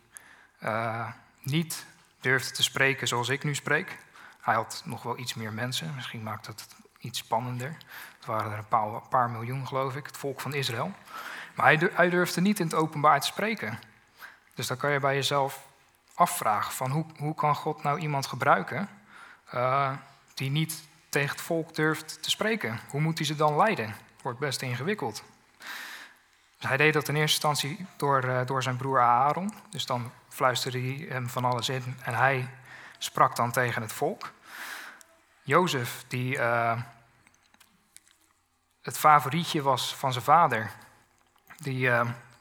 uh, 0.63 1.09
niet 1.41 1.85
durfde 2.19 2.51
te 2.51 2.63
spreken 2.63 3.07
zoals 3.07 3.29
ik 3.29 3.43
nu 3.43 3.55
spreek. 3.55 3.97
Hij 4.41 4.53
had 4.53 4.81
nog 4.85 5.03
wel 5.03 5.17
iets 5.17 5.33
meer 5.33 5.53
mensen, 5.53 5.95
misschien 5.95 6.23
maakt 6.23 6.45
dat 6.45 6.61
het 6.61 6.75
iets 6.99 7.19
spannender. 7.19 7.77
Het 8.17 8.25
waren 8.25 8.51
er 8.51 8.57
een 8.57 9.01
paar, 9.09 9.29
miljoen, 9.29 9.67
geloof 9.67 9.95
ik, 9.95 10.05
het 10.05 10.17
volk 10.17 10.41
van 10.41 10.53
Israël. 10.53 10.93
Maar 11.55 11.77
hij, 11.93 12.09
durfde 12.09 12.41
niet 12.41 12.59
in 12.59 12.65
het 12.65 12.75
openbaar 12.75 13.19
te 13.19 13.27
spreken. 13.27 13.79
Dus 14.53 14.67
dan 14.67 14.77
kan 14.77 14.91
je 14.91 14.99
bij 14.99 15.15
jezelf 15.15 15.67
afvragen: 16.13 16.73
van 16.73 16.91
hoe, 16.91 17.05
hoe 17.17 17.35
kan 17.35 17.55
God 17.55 17.83
nou 17.83 17.99
iemand 17.99 18.27
gebruiken 18.27 18.89
uh, 19.53 19.91
die 20.33 20.49
niet 20.49 20.83
tegen 21.09 21.29
het 21.29 21.41
volk 21.41 21.75
durft 21.75 22.23
te 22.23 22.29
spreken. 22.29 22.79
Hoe 22.89 23.01
moet 23.01 23.17
hij 23.17 23.27
ze 23.27 23.35
dan 23.35 23.55
leiden? 23.55 23.95
Wordt 24.21 24.39
best 24.39 24.61
ingewikkeld. 24.61 25.23
Dus 26.57 26.67
hij 26.67 26.77
deed 26.77 26.93
dat 26.93 27.07
in 27.07 27.15
eerste 27.15 27.47
instantie 27.47 27.85
door, 27.97 28.25
uh, 28.25 28.45
door 28.45 28.63
zijn 28.63 28.77
broer 28.77 29.01
Aaron. 29.01 29.53
Dus 29.69 29.85
dan 29.85 30.11
fluisterde 30.29 30.79
hij 30.79 31.05
hem 31.09 31.29
van 31.29 31.45
alles 31.45 31.69
in 31.69 31.97
en 32.01 32.13
hij 32.13 32.49
sprak 32.97 33.35
dan 33.35 33.51
tegen 33.51 33.81
het 33.81 33.93
volk. 33.93 34.31
Jozef, 35.41 36.05
die 36.07 36.37
uh, 36.37 36.81
het 38.81 38.97
favorietje 38.97 39.61
was 39.61 39.95
van 39.95 40.11
zijn 40.11 40.23
vader. 40.23 40.71
Die, 41.57 41.89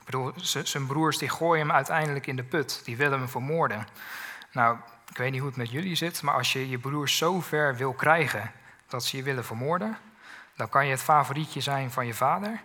uh, 0.03 0.05
bedoel, 0.05 0.33
zijn 0.65 0.87
broers 0.87 1.19
die 1.19 1.29
gooien 1.29 1.67
hem 1.67 1.77
uiteindelijk 1.77 2.27
in 2.27 2.37
de 2.37 2.43
put. 2.43 2.81
Die 2.85 2.97
willen 2.97 3.19
hem 3.19 3.29
vermoorden. 3.29 3.87
Nou, 4.53 4.77
ik 5.11 5.17
weet 5.17 5.31
niet 5.31 5.41
hoe 5.41 5.49
het 5.49 5.59
met 5.59 5.71
jullie 5.71 5.95
zit, 5.95 6.23
maar 6.23 6.35
als 6.35 6.53
je 6.53 6.69
je 6.69 6.79
broers 6.79 7.17
zo 7.17 7.41
ver 7.41 7.77
wil 7.77 7.93
krijgen 7.93 8.51
dat 8.89 9.05
ze 9.05 9.17
je 9.17 9.23
willen 9.23 9.45
vermoorden, 9.45 9.99
dan 10.57 10.69
kan 10.69 10.85
je 10.85 10.91
het 10.91 11.03
favorietje 11.03 11.61
zijn 11.61 11.91
van 11.91 12.07
je 12.07 12.15
vader. 12.15 12.61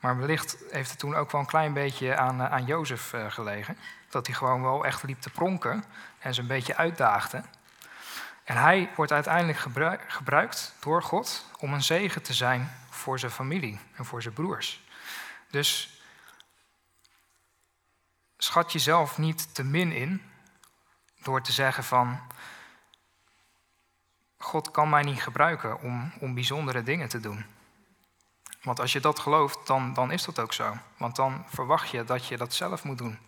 Maar 0.00 0.18
wellicht 0.18 0.56
heeft 0.70 0.90
het 0.90 0.98
toen 0.98 1.16
ook 1.16 1.30
wel 1.30 1.40
een 1.40 1.46
klein 1.46 1.72
beetje 1.72 2.16
aan, 2.16 2.40
eh, 2.40 2.52
aan 2.52 2.64
Jozef 2.64 3.12
uh, 3.12 3.30
gelegen. 3.30 3.76
Dat 4.08 4.26
hij 4.26 4.34
gewoon 4.34 4.62
wel 4.62 4.84
echt 4.84 5.02
liep 5.02 5.20
te 5.20 5.30
pronken 5.30 5.84
en 6.18 6.34
ze 6.34 6.40
een 6.40 6.46
beetje 6.46 6.76
uitdaagde. 6.76 7.42
En 8.44 8.56
hij 8.56 8.90
wordt 8.96 9.12
uiteindelijk 9.12 9.58
gebruikt 10.06 10.74
door 10.80 11.02
God 11.02 11.46
om 11.58 11.72
een 11.72 11.82
zegen 11.82 12.22
te 12.22 12.34
zijn 12.34 12.70
voor 12.88 13.18
zijn 13.18 13.32
familie 13.32 13.80
en 13.96 14.04
voor 14.04 14.22
zijn 14.22 14.34
broers. 14.34 14.82
Dus 15.50 15.99
schat 18.42 18.72
jezelf 18.72 19.18
niet 19.18 19.54
te 19.54 19.64
min 19.64 19.92
in 19.92 20.22
door 21.22 21.42
te 21.42 21.52
zeggen 21.52 21.84
van, 21.84 22.20
God 24.38 24.70
kan 24.70 24.88
mij 24.88 25.02
niet 25.02 25.22
gebruiken 25.22 25.80
om, 25.80 26.12
om 26.20 26.34
bijzondere 26.34 26.82
dingen 26.82 27.08
te 27.08 27.20
doen. 27.20 27.44
Want 28.62 28.80
als 28.80 28.92
je 28.92 29.00
dat 29.00 29.18
gelooft, 29.18 29.66
dan, 29.66 29.92
dan 29.94 30.10
is 30.10 30.24
dat 30.24 30.38
ook 30.38 30.52
zo. 30.52 30.76
Want 30.96 31.16
dan 31.16 31.44
verwacht 31.48 31.90
je 31.90 32.04
dat 32.04 32.26
je 32.26 32.36
dat 32.36 32.54
zelf 32.54 32.84
moet 32.84 32.98
doen. 32.98 33.18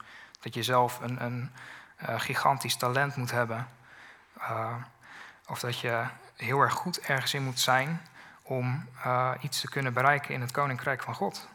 Dat 0.40 0.54
je 0.54 0.62
zelf 0.62 1.00
een, 1.00 1.24
een 1.24 1.50
uh, 2.02 2.20
gigantisch 2.20 2.76
talent 2.76 3.16
moet 3.16 3.30
hebben. 3.30 3.68
Uh, 4.38 4.74
of 5.46 5.60
dat 5.60 5.78
je 5.78 6.06
heel 6.36 6.60
erg 6.60 6.72
goed 6.72 7.00
ergens 7.00 7.34
in 7.34 7.42
moet 7.42 7.60
zijn 7.60 8.08
om 8.42 8.88
uh, 9.06 9.30
iets 9.40 9.60
te 9.60 9.68
kunnen 9.68 9.92
bereiken 9.92 10.34
in 10.34 10.40
het 10.40 10.50
koninkrijk 10.50 11.02
van 11.02 11.14
God. 11.14 11.48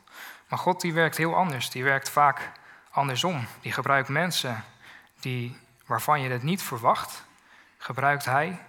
Maar 0.47 0.59
God 0.59 0.81
die 0.81 0.93
werkt 0.93 1.17
heel 1.17 1.35
anders. 1.35 1.69
Die 1.69 1.83
werkt 1.83 2.09
vaak 2.09 2.51
andersom. 2.97 3.47
Die 3.61 3.71
gebruikt 3.71 4.09
mensen 4.09 4.63
die 5.19 5.57
waarvan 5.85 6.21
je 6.21 6.29
het 6.29 6.43
niet 6.43 6.61
verwacht, 6.61 7.25
gebruikt 7.77 8.25
Hij 8.25 8.59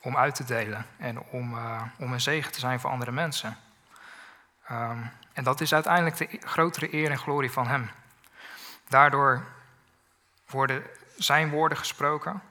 om 0.00 0.16
uit 0.16 0.34
te 0.34 0.44
delen 0.44 0.86
en 0.96 1.20
om, 1.20 1.54
uh, 1.54 1.82
om 1.98 2.12
een 2.12 2.20
zegen 2.20 2.52
te 2.52 2.58
zijn 2.58 2.80
voor 2.80 2.90
andere 2.90 3.12
mensen. 3.12 3.56
Um, 4.70 5.10
en 5.32 5.44
dat 5.44 5.60
is 5.60 5.74
uiteindelijk 5.74 6.16
de 6.16 6.40
grotere 6.46 6.94
eer 6.94 7.10
en 7.10 7.18
glorie 7.18 7.50
van 7.50 7.66
Hem. 7.66 7.90
Daardoor 8.88 9.44
worden 10.46 10.82
Zijn 11.16 11.50
woorden 11.50 11.78
gesproken 11.78 12.42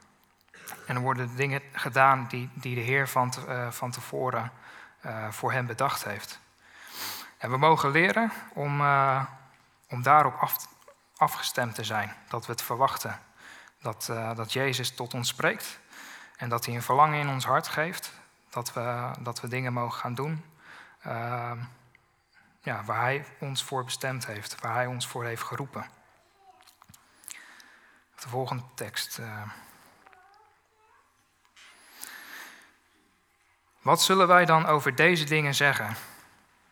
en 0.86 0.96
er 0.96 1.02
worden 1.02 1.36
dingen 1.36 1.62
gedaan 1.72 2.26
die, 2.28 2.50
die 2.54 2.76
de 2.76 2.82
Heer 2.82 3.08
van, 3.08 3.30
te, 3.30 3.46
uh, 3.48 3.72
van 3.72 3.92
tevoren 3.92 4.52
uh, 5.06 5.30
voor 5.30 5.52
Hem 5.52 5.66
bedacht 5.66 6.04
heeft. 6.04 6.40
En 7.38 7.50
we 7.50 7.58
mogen 7.58 7.92
leren 7.92 8.32
om, 8.54 8.82
om 9.90 10.02
daarop 10.02 10.36
af, 10.36 10.68
afgestemd 11.22 11.76
te 11.76 11.84
zijn, 11.84 12.16
dat 12.28 12.46
we 12.46 12.52
het 12.52 12.62
verwachten 12.62 13.20
dat, 13.82 14.08
uh, 14.12 14.36
dat 14.36 14.54
Jezus 14.54 14.96
tot 14.96 15.14
ons 15.14 15.28
spreekt 15.28 15.80
en 16.38 16.50
dat 16.50 16.66
hij 16.66 16.76
een 16.76 16.82
verlangen 16.82 17.20
in 17.20 17.30
ons 17.30 17.46
hart 17.46 17.68
geeft. 17.68 18.12
Dat 18.50 18.74
we, 18.74 19.12
dat 19.20 19.42
we 19.42 19.48
dingen 19.48 19.74
mogen 19.74 20.00
gaan 20.00 20.16
doen 20.16 20.46
uh, 21.06 21.52
ja, 22.62 22.84
waar 22.84 23.02
hij 23.02 23.26
ons 23.40 23.64
voor 23.64 23.84
bestemd 23.84 24.26
heeft, 24.26 24.62
waar 24.62 24.74
hij 24.74 24.86
ons 24.86 25.08
voor 25.08 25.26
heeft 25.26 25.44
geroepen. 25.44 25.86
De 28.16 28.30
volgende 28.30 28.64
tekst. 28.76 29.18
Uh. 29.18 29.42
Wat 33.82 34.02
zullen 34.02 34.28
wij 34.28 34.46
dan 34.46 34.66
over 34.66 34.96
deze 34.96 35.24
dingen 35.24 35.56
zeggen? 35.56 35.96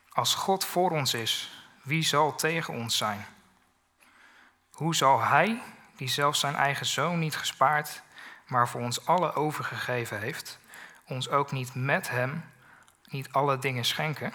Als 0.09 0.35
God 0.35 0.65
voor 0.65 0.91
ons 0.91 1.13
is, 1.13 1.63
wie 1.81 2.03
zal 2.03 2.35
tegen 2.35 2.73
ons 2.73 2.97
zijn? 2.97 3.25
Hoe 4.79 4.95
zal 4.95 5.21
Hij 5.21 5.61
die 5.95 6.07
zelfs 6.07 6.39
zijn 6.39 6.55
eigen 6.55 6.85
zoon 6.85 7.19
niet 7.19 7.35
gespaard, 7.35 8.01
maar 8.47 8.69
voor 8.69 8.81
ons 8.81 9.05
alle 9.05 9.33
overgegeven 9.33 10.19
heeft, 10.19 10.59
ons 11.05 11.29
ook 11.29 11.51
niet 11.51 11.75
met 11.75 12.09
hem 12.09 12.43
niet 13.09 13.31
alle 13.31 13.59
dingen 13.59 13.85
schenken? 13.85 14.33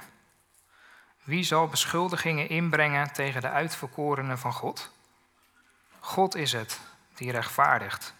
Wie 1.23 1.43
zal 1.43 1.69
beschuldigingen 1.69 2.49
inbrengen 2.49 3.13
tegen 3.13 3.41
de 3.41 3.49
uitverkorenen 3.49 4.39
van 4.39 4.53
God? 4.53 4.93
God 6.01 6.35
is 6.35 6.53
het 6.53 6.81
die 7.15 7.31
rechtvaardigt. 7.31 8.15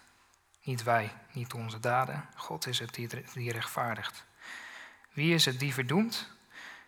Niet 0.63 0.83
wij, 0.83 1.11
niet 1.31 1.53
onze 1.53 1.79
daden. 1.79 2.29
God 2.35 2.67
is 2.67 2.79
het 2.79 2.93
die, 3.33 3.51
rechtvaardigt. 3.51 4.25
Wie 5.13 5.33
is 5.33 5.45
het 5.45 5.59
die 5.59 5.73
verdoemt? 5.73 6.29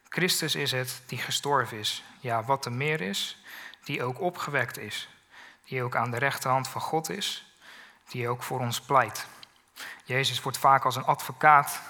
Christus 0.09 0.55
is 0.55 0.71
het 0.71 1.01
die 1.05 1.19
gestorven 1.19 1.77
is. 1.77 2.03
Ja, 2.19 2.43
wat 2.43 2.65
er 2.65 2.73
meer 2.73 3.01
is, 3.01 3.37
die 3.83 4.03
ook 4.03 4.21
opgewekt 4.21 4.77
is 4.77 5.09
die 5.67 5.83
ook 5.83 5.95
aan 5.95 6.11
de 6.11 6.17
rechterhand 6.17 6.67
van 6.67 6.81
God 6.81 7.09
is, 7.09 7.55
die 8.09 8.29
ook 8.29 8.43
voor 8.43 8.59
ons 8.59 8.81
pleit. 8.81 9.27
Jezus 10.03 10.41
wordt 10.41 10.57
vaak 10.57 10.85
als 10.85 10.95
een 10.95 11.05
advocaat 11.05 11.81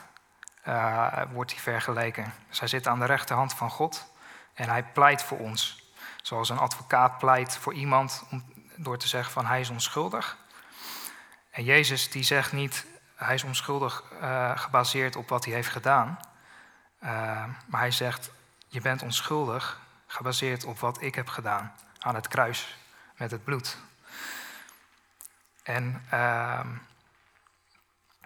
uh, 0.68 1.22
wordt 1.32 1.52
hij 1.52 1.60
vergeleken. 1.60 2.34
Dus 2.50 2.60
hij 2.60 2.68
zit 2.68 2.88
aan 2.88 3.00
de 3.00 3.06
rechterhand 3.06 3.54
van 3.54 3.70
God 3.70 4.06
en 4.54 4.70
hij 4.70 4.84
pleit 4.84 5.24
voor 5.24 5.38
ons. 5.38 5.92
Zoals 6.22 6.50
een 6.50 6.58
advocaat 6.58 7.18
pleit 7.18 7.58
voor 7.58 7.74
iemand 7.74 8.24
om, 8.32 8.44
door 8.76 8.98
te 8.98 9.08
zeggen 9.08 9.32
van 9.32 9.46
hij 9.46 9.60
is 9.60 9.70
onschuldig. 9.70 10.38
En 11.52 11.64
Jezus 11.64 12.12
die 12.12 12.24
zegt 12.24 12.52
niet 12.52 12.86
hij 13.16 13.34
is 13.34 13.44
onschuldig 13.44 14.04
uh, 14.22 14.58
gebaseerd 14.58 15.16
op 15.16 15.30
wat 15.30 15.46
hij 15.46 15.54
heeft 15.54 15.70
gedaan. 15.70 16.20
Uh, 17.04 17.10
maar 17.66 17.80
hij 17.80 17.92
zegt 17.92 18.32
je 18.68 18.82
bent 18.82 19.02
onschuldig 19.02 19.80
gebaseerd 20.08 20.64
op 20.64 20.80
wat 20.80 21.02
ik 21.02 21.16
heb 21.16 21.28
gedaan 21.28 21.74
aan 22.00 22.16
het 22.16 22.28
kruis 22.28 22.78
met 23.18 23.32
het 23.32 23.44
bloed. 23.44 23.78
En 25.64 26.04
uh, 26.14 26.66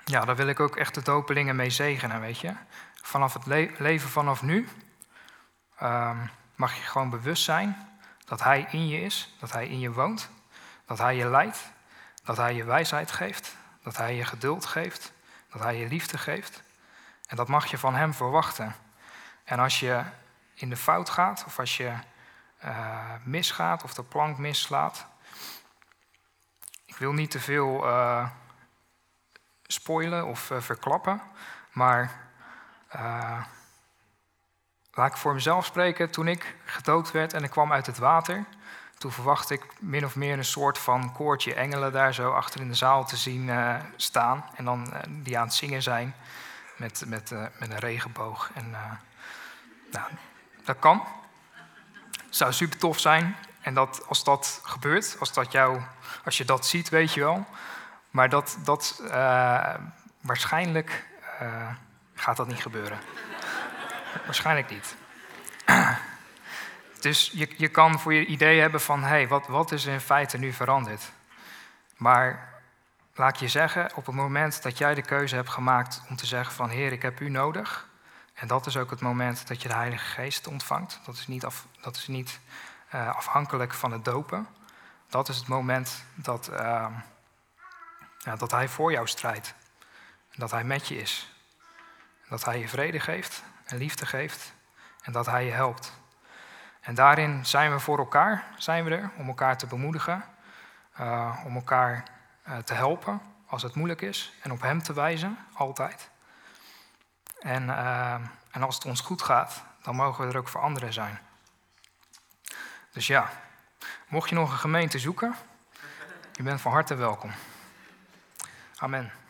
ja, 0.06 0.25
daar 0.25 0.36
wil 0.36 0.47
ik 0.47 0.60
ook 0.60 0.75
echt 0.75 0.93
de 0.93 1.01
dopelingen 1.01 1.56
mee 1.56 1.69
zegenen, 1.69 2.19
weet 2.19 2.39
je. 2.39 2.54
Vanaf 3.01 3.34
het 3.34 3.45
leven 3.80 4.10
vanaf 4.10 4.41
nu 4.41 4.69
ehm, 5.77 6.17
mag 6.56 6.75
je 6.75 6.82
gewoon 6.82 7.10
bewust 7.10 7.43
zijn 7.43 7.89
dat 8.25 8.43
Hij 8.43 8.67
in 8.69 8.88
je 8.88 9.01
is, 9.01 9.36
dat 9.39 9.51
Hij 9.51 9.67
in 9.67 9.80
je 9.80 9.91
woont, 9.91 10.30
dat 10.86 10.97
Hij 10.97 11.15
je 11.15 11.30
leidt, 11.30 11.71
dat 12.23 12.38
Hij 12.38 12.54
je 12.54 12.63
wijsheid 12.63 13.12
geeft, 13.12 13.56
dat 13.84 13.97
Hij 13.97 14.15
je 14.15 14.25
geduld 14.25 14.65
geeft, 14.65 15.13
dat 15.51 15.62
Hij 15.62 15.77
je 15.77 15.88
liefde 15.88 16.17
geeft. 16.17 16.63
En 17.27 17.36
dat 17.36 17.47
mag 17.47 17.65
je 17.65 17.77
van 17.77 17.95
Hem 17.95 18.13
verwachten. 18.13 18.75
En 19.43 19.60
als 19.60 19.80
je 19.80 20.04
in 20.54 20.69
de 20.69 20.77
fout 20.77 21.10
gaat, 21.10 21.43
of 21.45 21.60
als 21.60 21.77
je 21.77 21.93
uh, 22.65 23.13
misgaat, 23.24 23.84
of 23.84 23.93
de 23.93 24.04
plank 24.04 24.38
mislaat. 24.38 25.06
Ik 26.86 26.97
wil 26.97 27.12
niet 27.12 27.32
te 27.32 27.39
veel 27.39 27.88
uh, 27.88 28.30
spoilen 29.63 30.26
of 30.26 30.50
uh, 30.50 30.62
verklappen, 30.62 31.21
maar 31.71 32.30
laat 34.93 35.12
ik 35.12 35.17
voor 35.17 35.34
mezelf 35.34 35.65
spreken. 35.65 36.12
Toen 36.12 36.28
ik 36.28 36.56
gedoopt 36.65 37.12
werd 37.12 37.34
en 37.34 37.43
ik 37.43 37.50
kwam 37.50 37.71
uit 37.71 37.86
het 37.86 37.97
water, 37.97 38.45
toen 38.97 39.12
verwachtte 39.12 39.54
ik 39.54 39.65
min 39.80 40.06
of 40.06 40.15
meer 40.15 40.38
een 40.38 40.45
soort 40.45 40.78
van 40.78 41.13
koortje 41.13 41.54
engelen 41.54 41.91
daar 41.91 42.13
zo 42.13 42.32
achter 42.32 42.62
in 42.62 42.67
de 42.67 42.74
zaal 42.74 43.06
te 43.06 43.17
zien 43.17 43.52
staan. 43.95 44.45
En 44.56 44.65
dan 44.65 44.93
die 45.08 45.38
aan 45.38 45.45
het 45.45 45.54
zingen 45.54 45.82
zijn 45.82 46.15
met, 46.78 47.04
met, 47.08 47.32
met 47.32 47.69
een 47.69 47.80
regenboog. 47.80 48.52
En 48.54 48.71
nou, 49.91 50.12
dat 50.63 50.80
kan. 50.80 51.20
Zou 52.32 52.54
super 52.54 52.78
tof 52.78 53.00
zijn. 53.00 53.36
En 53.62 53.74
dat, 53.74 54.08
als 54.08 54.24
dat 54.24 54.62
gebeurt, 54.63 55.15
als, 55.20 55.34
dat 55.34 55.52
jou, 55.52 55.82
als 56.26 56.38
je 56.38 56.46
dat 56.46 56.65
ziet, 56.65 56.89
weet 56.89 57.13
je 57.13 57.20
wel. 57.20 57.46
Maar 58.10 58.30
dat, 58.30 58.58
dat 58.63 59.02
uh, 59.04 59.74
waarschijnlijk 60.22 61.06
uh, 61.41 61.67
gaat 62.13 62.38
dat 62.38 62.48
niet 62.48 62.62
gebeuren. 62.62 63.00
waarschijnlijk 64.26 64.70
niet. 64.70 64.96
dus 67.06 67.32
je, 67.34 67.54
je 67.58 67.67
kan 67.67 68.00
voor 68.00 68.13
je 68.13 68.26
idee 68.26 68.60
hebben 68.60 68.82
van, 68.82 69.02
hé, 69.02 69.08
hey, 69.08 69.28
wat, 69.28 69.48
wat 69.48 69.72
is 69.72 69.86
er 69.86 69.94
in 69.94 70.00
feite 70.00 70.38
nu 70.38 70.54
veranderd? 70.54 71.12
Maar 71.98 72.50
laat 73.15 73.34
ik 73.34 73.39
je 73.39 73.48
zeggen, 73.48 73.96
op 73.96 74.06
het 74.06 74.15
moment 74.15 74.63
dat 74.63 74.78
jij 74.78 74.94
de 74.94 75.02
keuze 75.02 75.36
hebt 75.36 75.50
gemaakt 75.50 76.02
om 76.10 76.15
te 76.15 76.26
zeggen 76.26 76.54
van, 76.54 76.70
Heer, 76.70 76.91
ik 76.91 77.02
heb 77.02 77.20
u 77.20 77.30
nodig 77.30 77.89
en 78.41 78.47
dat 78.47 78.65
is 78.65 78.77
ook 78.77 78.89
het 78.89 79.01
moment 79.01 79.47
dat 79.47 79.62
je 79.62 79.67
de 79.67 79.73
Heilige 79.73 80.06
Geest 80.06 80.47
ontvangt. 80.47 80.99
Dat 81.06 81.15
is 81.15 81.27
niet, 81.27 81.45
af, 81.45 81.67
dat 81.82 81.95
is 81.95 82.08
niet 82.08 82.39
uh, 82.95 83.15
afhankelijk 83.15 83.73
van 83.73 83.91
het 83.91 84.06
dopen. 84.06 84.47
Dat 85.10 85.30
is 85.30 85.38
het 85.38 85.47
moment 85.47 86.04
dat, 86.15 86.49
uh, 86.51 86.88
ja, 88.17 88.36
dat 88.36 88.51
Hij 88.51 88.67
voor 88.67 88.91
jou 88.91 89.08
strijdt. 89.08 89.54
Dat 90.36 90.51
Hij 90.51 90.63
met 90.63 90.88
je 90.88 90.97
is. 90.97 91.34
Dat 92.30 92.45
Hij 92.45 92.60
je 92.60 92.67
vrede 92.67 92.99
geeft 92.99 93.43
en 93.65 93.77
liefde 93.77 94.06
geeft. 94.06 94.54
En 95.01 95.12
dat 95.12 95.25
Hij 95.25 95.45
je 95.45 95.51
helpt. 95.51 95.93
En 96.80 96.95
daarin 96.95 97.45
zijn 97.45 97.71
we 97.71 97.80
voor 97.80 97.97
elkaar, 97.97 98.43
zijn 98.58 98.84
we 98.84 98.95
er, 98.95 99.12
om 99.17 99.27
elkaar 99.27 99.58
te 99.58 99.67
bemoedigen. 99.67 100.23
Uh, 100.99 101.41
om 101.45 101.56
elkaar 101.56 102.04
te 102.63 102.73
helpen 102.73 103.21
als 103.45 103.63
het 103.63 103.75
moeilijk 103.75 104.01
is. 104.01 104.34
En 104.41 104.51
op 104.51 104.62
Hem 104.62 104.84
te 104.84 104.93
wijzen, 104.93 105.38
altijd. 105.54 106.11
En, 107.41 107.63
uh, 107.63 108.13
en 108.51 108.63
als 108.63 108.75
het 108.75 108.86
ons 108.86 109.01
goed 109.01 109.21
gaat, 109.21 109.63
dan 109.82 109.95
mogen 109.95 110.25
we 110.25 110.32
er 110.32 110.38
ook 110.38 110.47
voor 110.47 110.62
anderen 110.62 110.93
zijn. 110.93 111.19
Dus 112.91 113.08
ja, 113.08 113.30
mocht 114.08 114.30
je 114.30 114.36
nog 114.36 114.51
een 114.51 114.58
gemeente 114.58 114.99
zoeken, 114.99 115.36
je 116.34 116.43
bent 116.43 116.62
van 116.62 116.71
harte 116.71 116.95
welkom. 116.95 117.32
Amen. 118.75 119.20